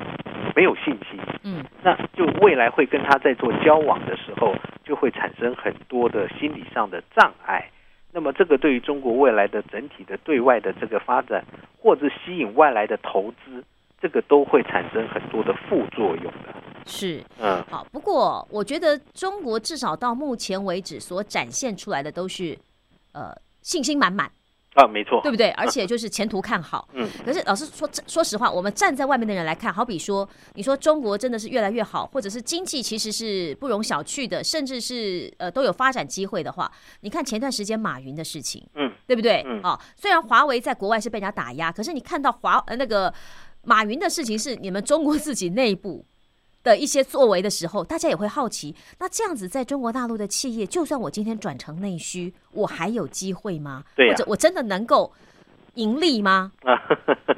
[0.54, 1.18] 没有信心。
[1.44, 7.68] 嗯那就未来会跟他在做交往的时候，就会产生很多的心理上的障碍。
[8.12, 11.42] 那么这个对于中国未来的整体的对外的这个发展，
[11.78, 13.64] 或者吸引外来的投资，
[14.02, 16.52] 这个都会产生很多的副作用的。
[16.84, 17.22] 是。
[17.40, 22.58] 嗯，好，不过我觉得中国至少到目前为止所展现出来的都是，
[23.12, 23.32] 呃，
[23.62, 24.28] 信心满满，
[24.74, 25.50] 啊，没错，对不对？
[25.56, 26.88] 而且就是前途看好。
[26.94, 36.68] 嗯，可是老师说，说实话，我们站在外面的人来看，好比说，你说中国真的是越来越好，或者是经济其实是不容小觑的，甚至是呃都有发展机会的话，
[37.02, 39.44] 你看前段时间马云的事情，嗯，对不对？
[39.46, 43.12] 嗯啊，虽然华为在国外是被人家打压，可是你看到华呃那个
[43.64, 46.04] 马云的事情是你们中国自己内部。
[46.64, 53.82] 的一些作为的时候，大家也会好奇，那这样子在中国大陆的企业，就算我今天转成内需，我还有机会吗？
[53.96, 55.12] 对呀或者我真的能够
[55.74, 56.52] 盈利吗？
[56.62, 56.80] 啊，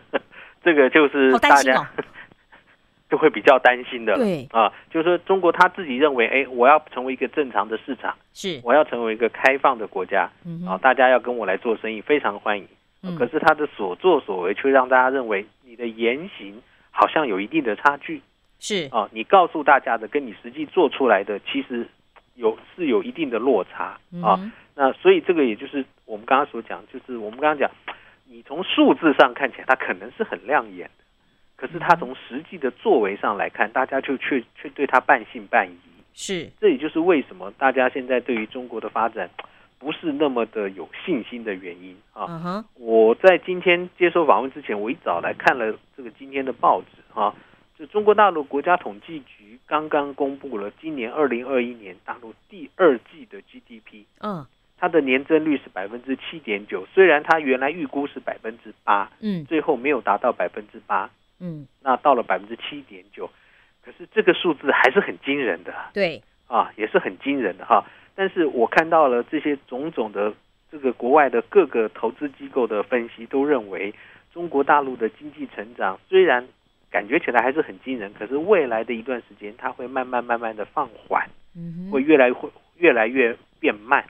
[0.63, 1.87] 这个就是好担心大家哦。
[3.09, 4.15] 就会比较担心的。
[4.17, 12.69] 对啊，就是说中国他自己认为，哎，我要成为一个正常的市场，是，我要成为一个开放的国家，啊，嗯啊，大家要跟我来做生意，非常欢迎。
[13.07, 16.63] 嗯可是他的所作所为却让大家认为你的言行
[16.93, 18.23] 好像有一定的差距
[18.61, 21.85] 是，啊，你告诉大家的跟你实际做出来的其实
[22.37, 24.39] 有是有一定的落差啊。
[24.39, 27.71] 嗯那所以这个也就是我们刚刚所讲，就是我们刚刚讲，
[28.29, 31.05] 你从数字上看起来它可能是很亮眼的，
[31.57, 35.77] 可是它从实际的作为上来看，大家就却却对它半信半疑。
[36.13, 39.31] 是，这也就是为什么大家现在对于中国的发展
[39.85, 42.65] 不是那么的有信心的原因啊。
[42.77, 47.35] 我在今天接受访问之前，我一早来看了这个今天的报纸啊，
[47.79, 54.47] 就中国大陆国家统计局刚刚公布了今年二零二一年大陆第二季的 GDP，嗯。
[54.77, 59.45] 它的年增率是百分之七点九，虽然它原来预估是百分之八，嗯。
[59.45, 61.09] 最后没有达到百分之八，
[61.41, 63.31] 嗯，那到了百分之七点九，
[63.85, 65.73] 可是这个数字还是很惊人的。
[65.95, 67.87] 对，啊，也是很惊人的哈。
[68.15, 70.33] 但是我看到了这些种种的
[70.71, 73.93] 这个国外的各个投资机构的分析，都认为
[74.33, 76.47] 中国大陆的经济成长虽然
[76.91, 84.05] 感觉起来还是很惊人，可是未来的一段时间它会慢慢慢慢的放缓，嗯，会越来会越来越变慢。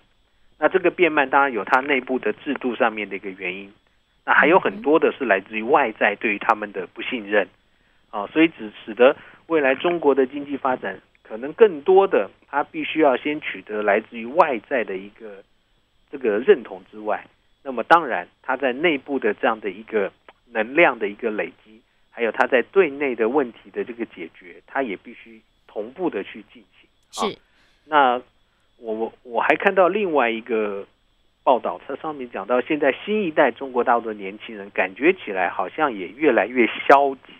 [0.59, 3.73] 那这个变慢当然有它内部的制度上面的一个原因，
[4.25, 7.49] 那还有很多的是来自于外在对于他们的不信任
[8.11, 15.43] 啊，所以只使得未来中国的经济发展可能更多的他必须要先取得来自于外在的一个
[16.13, 17.27] 这个认同之外，
[17.63, 20.13] 那么当然他在内部的这样的一个
[20.53, 26.89] 能量的一个累积，还有他在对内的问题的这个解决，他也必须同步的去进行。
[27.17, 27.39] 啊是，
[27.87, 28.23] 那
[28.77, 30.87] 我我我还看到另外一个
[31.43, 37.33] 报道，它上面讲到，现在新一代中国大陆的年轻人感觉起来好像也越来越消极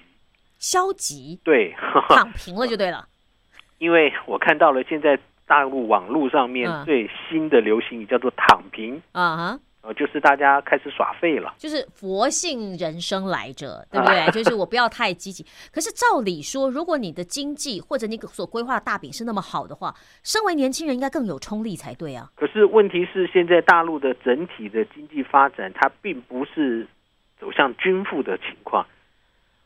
[0.59, 1.75] 消极，对，
[2.09, 3.07] 躺平了就对了。
[3.85, 11.53] 因为我看到了现在大陆网络上面嗯最新的流行语叫做“躺平啊哈，”，呃，就是大家开始耍废了。
[11.59, 14.31] 就是佛性人生来着， 对不对？
[14.33, 15.45] 就是我不要太积极。
[15.71, 22.31] 可是照理说，如果你的经济或者你所规划的大饼是那么好的话，身为年轻人应该更有冲力才对啊。
[22.35, 26.89] 可是问题是，现在大陆的整体的经济发展，它并不是
[27.39, 28.87] 走向均富的情况。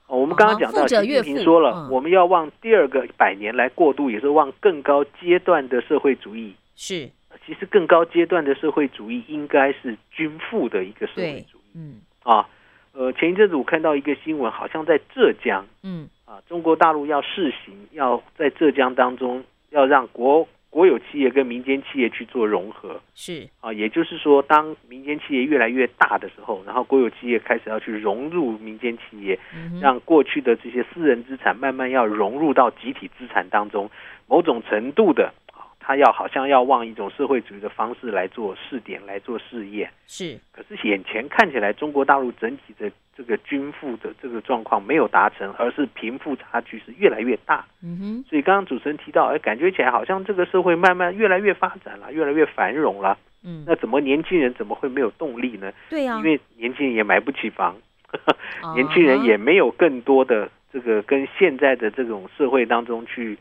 [0.09, 6.55] 哦，我们刚刚讲到，习近平说了，嗯我们要往第二个百年来过渡，也是往更高阶段的社会主义。
[6.75, 7.09] 是
[7.47, 12.49] 其实更高阶段的社会主义应该是均富的一个社会主义，嗯啊。
[12.95, 23.01] 呃，前一阵子我看到一个新闻，好像在浙江嗯啊，中国大陆要试行，要在浙江当中要让国国有企业跟民间企业去做融合。
[23.15, 33.91] 是啊，也就是说，当民间企业越来越大的时候，然后国有企业开始要去融入民间企业，嗯让过去的这些私人资产慢慢要融入到集体资产当中，
[34.27, 35.48] 某种程度的，啊
[35.89, 39.91] 他要好像要往一种社会主义的方式来做试点，来做试验。
[40.07, 47.65] 是可是眼前看起来，中国大陆整体的这个均富的这个状况没有达成，而是贫富差距是越来越大。
[47.83, 53.17] 嗯哼所以刚刚主持人提到，哎，感觉起来好像这个社会慢慢越来越发展了，越来越繁荣了。
[53.43, 55.73] 嗯那怎么年轻人怎么会没有动力呢？
[55.89, 57.75] 对呀、因为年轻人也买不起房，
[58.61, 63.39] 啊 年轻人也没有更多的这个跟现在的这种社会当中去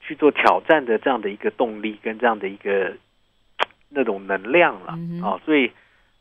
[0.00, 2.92] 去做挑战的这样的一个动力跟这样的一个
[3.88, 5.70] 那种能量了嗯啊、所以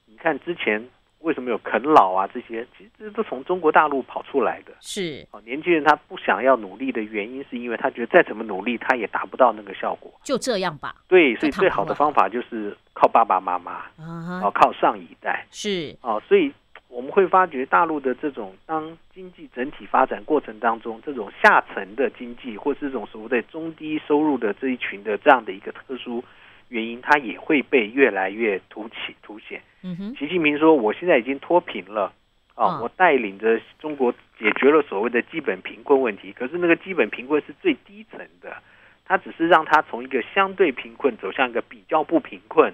[0.06, 0.84] 你看之前
[1.20, 4.72] 为什么有啃老啊这些，其实这都从中国大陆跑出来的。
[4.80, 10.10] 是哦，年轻人他不想要努力的原因，是因为他觉得再怎么努力，他也达不到那个效果。
[10.24, 15.46] 就这样吧对，所以最好的方法就是靠爸爸妈妈，啊哦，靠上一代。
[15.52, 16.54] 是啊，所以
[16.90, 26.24] 我们会发觉大陆的这种当经济整体发展过程当中，这种下层的经济或是这种所谓的中低收入的这一群的这样的一个特殊
[26.68, 29.62] 原因，它也会被越来越凸起凸显。
[29.84, 32.12] 嗯哼习近平说：“我现在已经脱贫了。”
[32.56, 36.34] 啊，嗯我带领着中国解决了所谓的基本贫困问题。
[36.34, 38.58] 可是那个基本贫困是最低层的，
[39.06, 42.74] 它只是让它从一个相对贫困走向一个比较不贫困。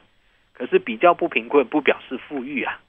[0.54, 2.80] 可是比较不贫困不表示富裕啊，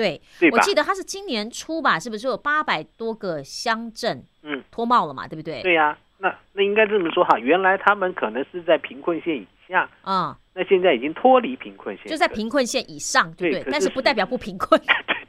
[0.00, 0.20] 对。
[0.38, 0.50] 对？
[0.50, 5.28] 我记得他是今年初吧，是不是有八百多个乡镇嗯，脱帽了嘛？
[5.28, 5.62] 对不对？
[5.62, 13.62] 对呀、那那应该这么说哈，原来他们可能是在贫困线以下，啊、那现在已经脱离贫困线，就在贫困线以上，对不对？
[13.62, 14.80] 对是但是不代表不贫困。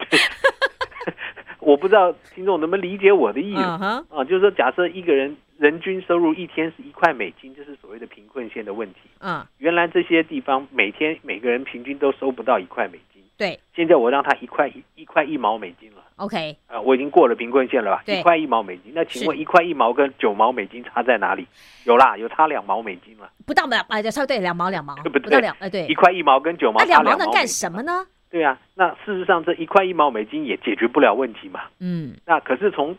[0.09, 0.19] 对对
[1.59, 4.03] 我不知道听众能不能理解我的意思、啊？
[4.27, 9.01] 就是说，假设一个人人均收入一天是一块美金，就是所谓的贫困线的问题。
[9.19, 13.10] 嗯，原来这些地方每天每个人平均都收不到一块美金，
[13.41, 16.03] 对现在我让他一块一一块一毛美金了。
[16.17, 18.03] ，OK，啊，我已经过了贫困线了吧？
[18.05, 21.47] 一块一毛美金，那请问一块一毛跟九毛美金差在哪里？
[21.85, 23.27] 有啦，有差两毛美金了。
[23.47, 25.95] 不到两哎，差对两毛两毛，对 不对到两哎对一。
[25.95, 28.05] 块一毛跟九毛那两毛能干什么呢？
[28.29, 31.61] 对啊，那事实上这一块一毛美金也解决不了问题嘛。
[31.79, 32.95] 嗯，那可是从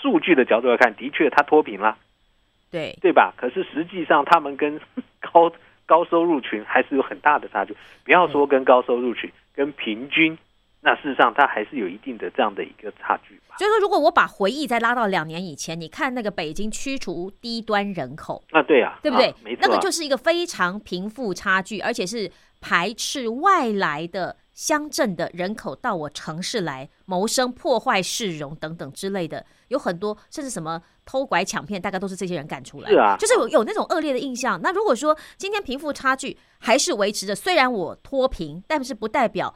[0.00, 1.98] 数据的角度来看，的确它脱贫了，
[2.70, 3.34] 对，对吧？
[3.36, 4.80] 可是实际上他们跟
[5.20, 5.52] 高
[5.86, 7.76] 高收入群还是有很大的差距。
[8.04, 10.36] 不要说跟高收入群，跟平均，
[10.80, 13.56] 那事实上它还是有一定的这样的一个差距吧。
[13.58, 19.28] 就是说，如果我把回忆再拉到两年以前，你看那个北京驱除低端人口，啊，对啊，对不对？
[19.28, 22.30] 啊没错啊、那个就是一个非常贫富差距，而且是
[22.60, 32.88] 排斥外来的乡镇的人口到我城市来谋生、破坏市容等等之类的，有很多甚至什么偷拐抢骗，大概都是这些人干出来。
[32.88, 34.60] 是啊就是有有那种恶劣的印象。
[34.62, 39.54] 那如果说今天贫富差距还是维持着，虽然我脱贫，但是不代表。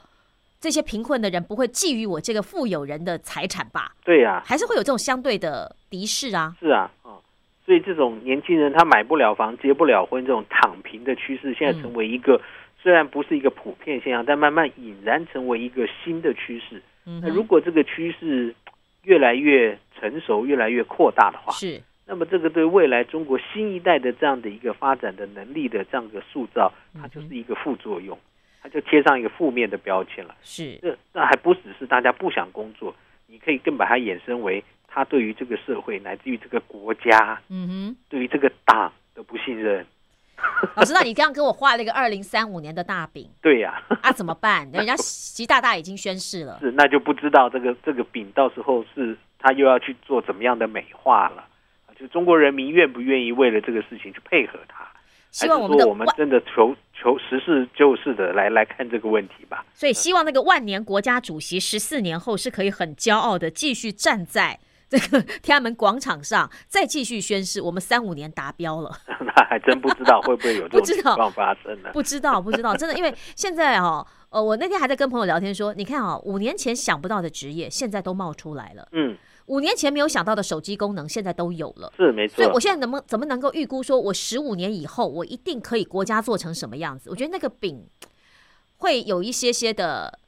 [0.60, 3.92] 这些贫困的人不会觊觎我这个富有人的财产吧？
[4.04, 6.52] 对呀、还是会有这种相对的敌视啊。
[6.58, 7.22] 是啊，哦，
[7.64, 12.40] 所以这种年轻人他买不了房、结不了婚，这种躺平的趋势，现在成为一个、
[12.80, 16.82] 虽然不是一个普遍现象，但慢慢引燃成为一个新的趋势。
[17.06, 18.54] 嗯那如果这个趋势
[19.02, 28.18] 越来越成熟、越来越扩大的话，是那么这个对未来中国新一代的这样的一个发展的能力的这样的塑造，它就是一个副作用，
[28.62, 30.34] 它就贴上一个负面的标签了。
[30.42, 32.94] 是，这那还不只是大家不想工作，
[33.26, 39.84] 你可以更把它衍生为他对于这个社会乃至于这个国家，嗯哼对于这个党的不信任。
[40.38, 44.70] 哼， 老师，那你刚刚给我画了一个二零三五年的大饼对呀、 啊，怎么办？
[44.72, 51.42] 人家习大大已经宣誓了， 是那就不知道这个这个饼到时候是他又要去做怎么样的美化了。
[51.86, 54.86] 啊就中国人民愿不愿意为了这个事情去配合他？
[55.30, 59.64] 希望我们真的求求实事求是的来来看这个问题吧。
[59.74, 64.58] 所以希望那个万年国家主席十四年后是可以很骄傲的继续站在
[64.90, 68.90] 这个天安门广场上再继续宣誓，我们三五年达标了。
[69.20, 71.90] 那还真不知道会不会有这种 情况发生呢？
[71.92, 79.14] 不知道，不知道，真的，因为现在哦，呃，我那天还在跟朋友聊天说，你看哦，五年前想不到的职业，现在都冒出来了；嗯，
[79.46, 81.92] 五年前没有想到的手机功能，现在都有了。
[81.96, 82.36] 是没错。
[82.36, 87.10] 所以，我现在能不怎么能够预估说，我十五年以后，我一定可以国家做成什么样子？
[87.10, 87.86] 我觉得那个饼
[88.78, 90.18] 会有一些些的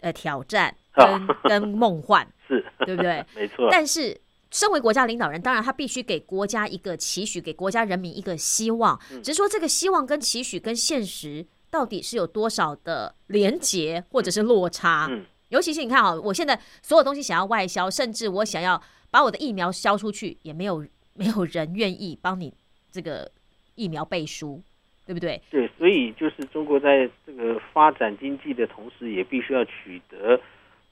[0.00, 3.24] 呃挑战跟跟梦幻， 是对不对？
[3.34, 3.68] 没错。
[3.70, 4.18] 但是，
[4.50, 8.98] 身为国家领导人，当然他必须给国家一个期许，给国家人民一个希望。
[9.12, 15.06] 嗯只是说，这个希望跟期许跟现实到底是有多少的连结或者是落差？
[15.10, 18.80] 嗯尤其是你看啊，我现在所有东西想要外销，甚至我想要
[19.10, 22.54] 把我的疫苗销出去，也没有没有人愿意帮你
[22.92, 23.28] 这个
[23.74, 24.62] 疫苗背书，
[25.04, 25.42] 对不对？
[25.50, 30.40] 对，所以就是中国在这个发展经济的同时，也必须要取得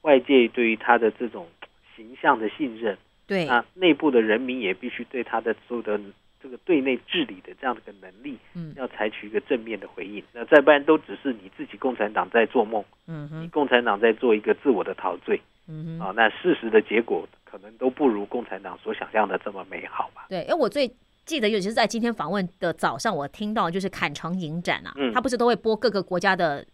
[0.01, 1.47] 外界对于他的这种
[1.95, 2.97] 形象的信任。
[3.27, 5.99] 对，那内部的人民也必须对他的所有的
[6.41, 10.23] 这个对内治理的这样的一个能力，嗯要采取一个正面的回应。
[10.33, 16.13] 那再不然都只是你自己共产党在做梦，嗯哼，共产党在做一个自我的陶醉嗯哼，啊。
[16.15, 20.25] 那事实的结果可能都不如共产党所想象的这么美好吧。
[20.29, 20.91] 对，因为我最
[21.23, 26.65] 记得，尤其是在今天访问的早上，我听到就是坎城影展啊，嗯他不是都会播各个国家的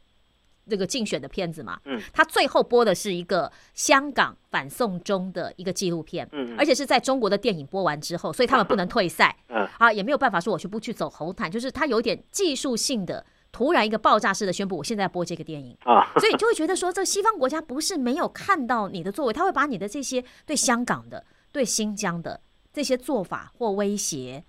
[0.70, 1.80] 这个竞选的片子嘛？
[1.86, 13.26] 嗯，他最后播的是一个香港反送中的一个纪录片，嗯，而且是在中国的电影播完之后，所以他们不能退赛， 嗯啊，也没有办法说我去不去走红毯，就是他有点技术性的。
[13.52, 22.42] 突然一个爆炸式的宣布，我现在播这个电影，啊，所以你就会觉得说，这西方国家不是没有看到你的作为，他会把你的这些对香港的、对新疆的
[22.74, 24.44] 这些做法或威胁，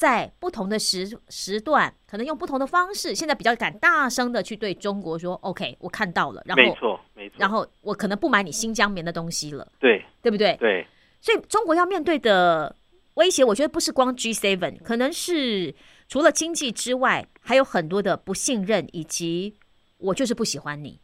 [0.00, 7.36] 在不同的时时段，可能用不同的方式，现在比较敢大声的去对中国说：“OK，我看到了，然后没错，没错。
[7.38, 10.86] 然后我可能不买你新疆棉的东西了，对对不对？”对，
[11.20, 12.74] 所以中国要面对的
[13.16, 15.74] 威胁，我觉得不是光 G7，可能是
[16.08, 19.58] 除了经济之外，还有很多的不信任，以及
[19.98, 20.98] 我就是不喜欢你。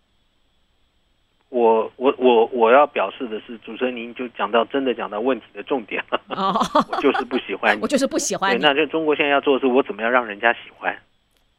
[1.49, 6.53] 我我我我要表示的是，主持人您就讲到真的讲到问题的重点了，哦，
[6.90, 7.86] 我就是不喜欢你 我。
[7.88, 8.62] 就是不喜欢，你。
[8.62, 10.97] 那就中国现在要做的是，我怎么样让人家喜欢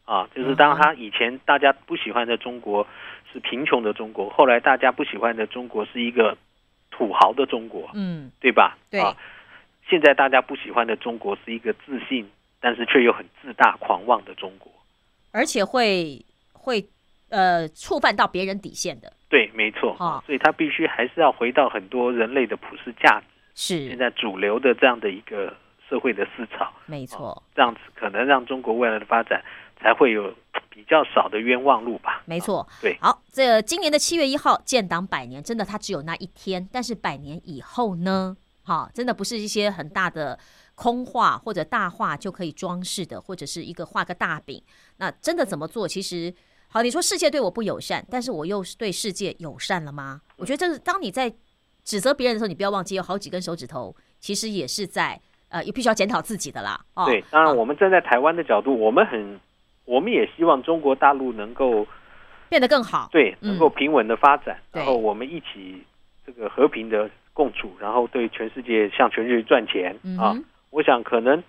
[0.05, 0.27] 啊？
[0.35, 2.85] 就是当他以前大家不喜欢的中国
[3.31, 6.38] 是贫穷的中国，后来大家不喜欢的中国是一个
[6.91, 8.77] 土豪的中国，嗯，对吧？
[8.91, 9.15] 对啊，
[9.89, 12.29] 现在大家不喜欢的中国是一个自信，
[12.59, 14.69] 但是却又很自大狂妄的中国。
[15.31, 16.21] 而且会
[16.51, 16.83] 会
[17.30, 23.25] 呃触犯到别人底线的，对，没错啊所以他必须还是要回到很多人类的普世价值，
[23.55, 25.55] 是现在主流的这样的一个
[25.89, 26.71] 社会的思潮。
[26.86, 29.43] 没错，这样子可能让中国未来的发展
[29.80, 30.34] 才会有
[30.69, 32.21] 比较少的冤枉路吧。
[32.25, 32.67] 没错。
[32.82, 38.36] 对好，这今年的七月一号建党百年，真的它只有那一天，但是百年以后呢？
[38.63, 40.38] 好，真的不是一些很大的
[40.75, 44.61] 空话或者大话就可以装饰的，或者是一个画个大饼。
[44.97, 45.88] 那真的怎么做？
[45.88, 46.34] 其实，
[46.70, 50.22] 好，你说世界对我不友善，但是我又是对世界友善了吗？
[50.36, 51.34] 我觉得这是当你在
[51.84, 56.80] 指责别人的时候，你不要忘记有好几根手指头，其实也是在呃，也必须要检讨自己的啦。
[56.93, 59.39] 哦，对，当然哦我们站在台湾的角度，我们很，
[59.86, 61.88] 我们也希望中国大陆能够
[62.49, 63.07] 变得更好。
[63.13, 65.82] 对嗯能够平稳的发展，对然后我们一起
[66.26, 70.36] 这个和平的共处，然后对全世界向全世界赚钱啊。
[70.70, 71.41] 我想可能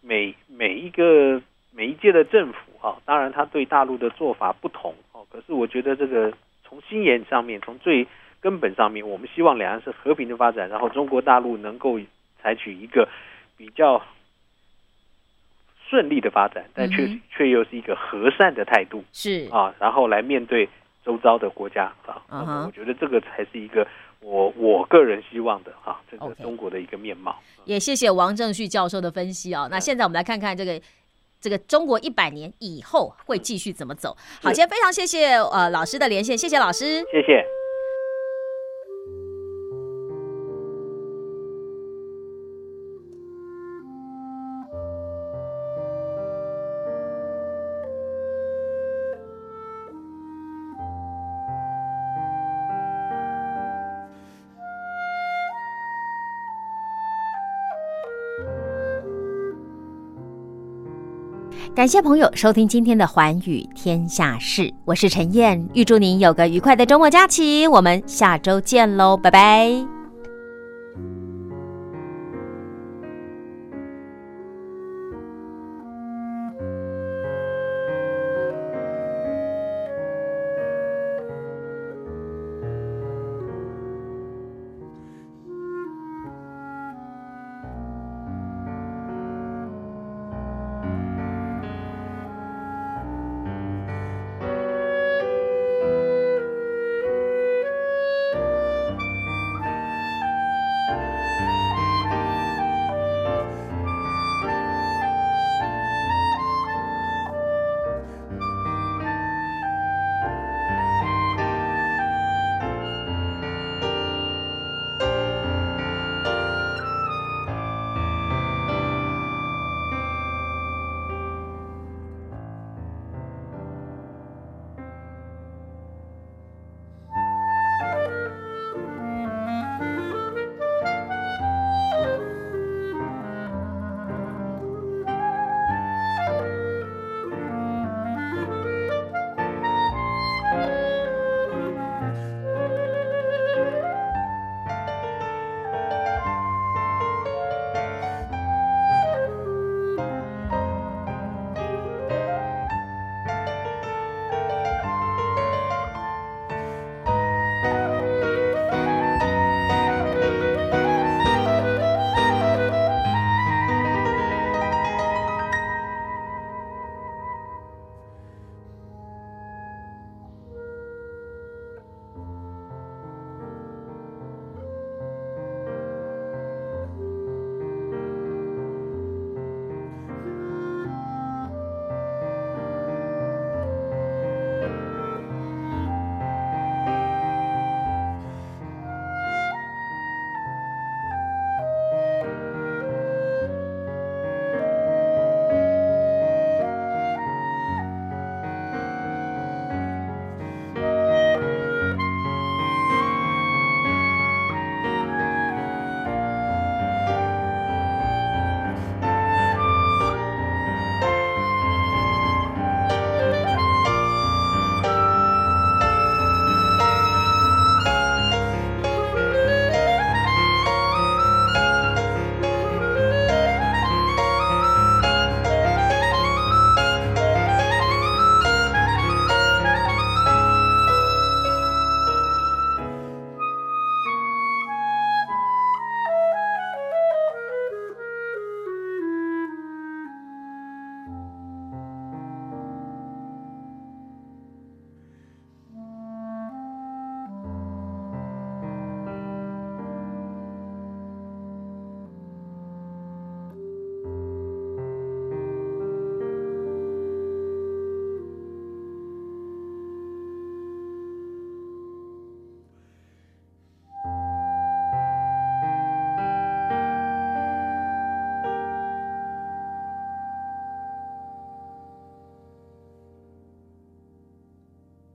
[0.00, 1.40] 每每一个
[1.76, 6.32] 每一届的政府啊，当然他对大陆的做法不同哦，可是我觉得这个
[6.64, 8.06] 从心眼上面，从最
[8.40, 12.00] 根本上面，我们希望两岸是和平的发展，然后中国大陆能够
[12.40, 13.06] 采取一个
[13.58, 14.02] 比较
[15.86, 19.46] 顺利的发展，但却、嗯却又是一个和善的态度是。
[19.52, 20.66] 啊，然后来面对
[21.04, 21.92] 周遭的国家
[22.30, 22.64] 啊。
[22.66, 23.86] 我觉得这个才是一个
[24.20, 27.38] 我我个人希望的啊，这个中国的一个面貌。
[27.66, 30.80] 也谢谢王正旭教授的分析啊、那现在我们来看看这个
[31.40, 34.16] 这个中国一百年以后会继续怎么走。
[34.42, 37.02] 好，今天非常谢谢呃老师的连线，谢谢老师。
[37.10, 37.55] 谢谢。
[61.76, 69.95] 感谢朋友收听今天的《寰宇天下事》，我是陈燕，预祝您有个愉快的周末假期，我们下周见喽，拜拜。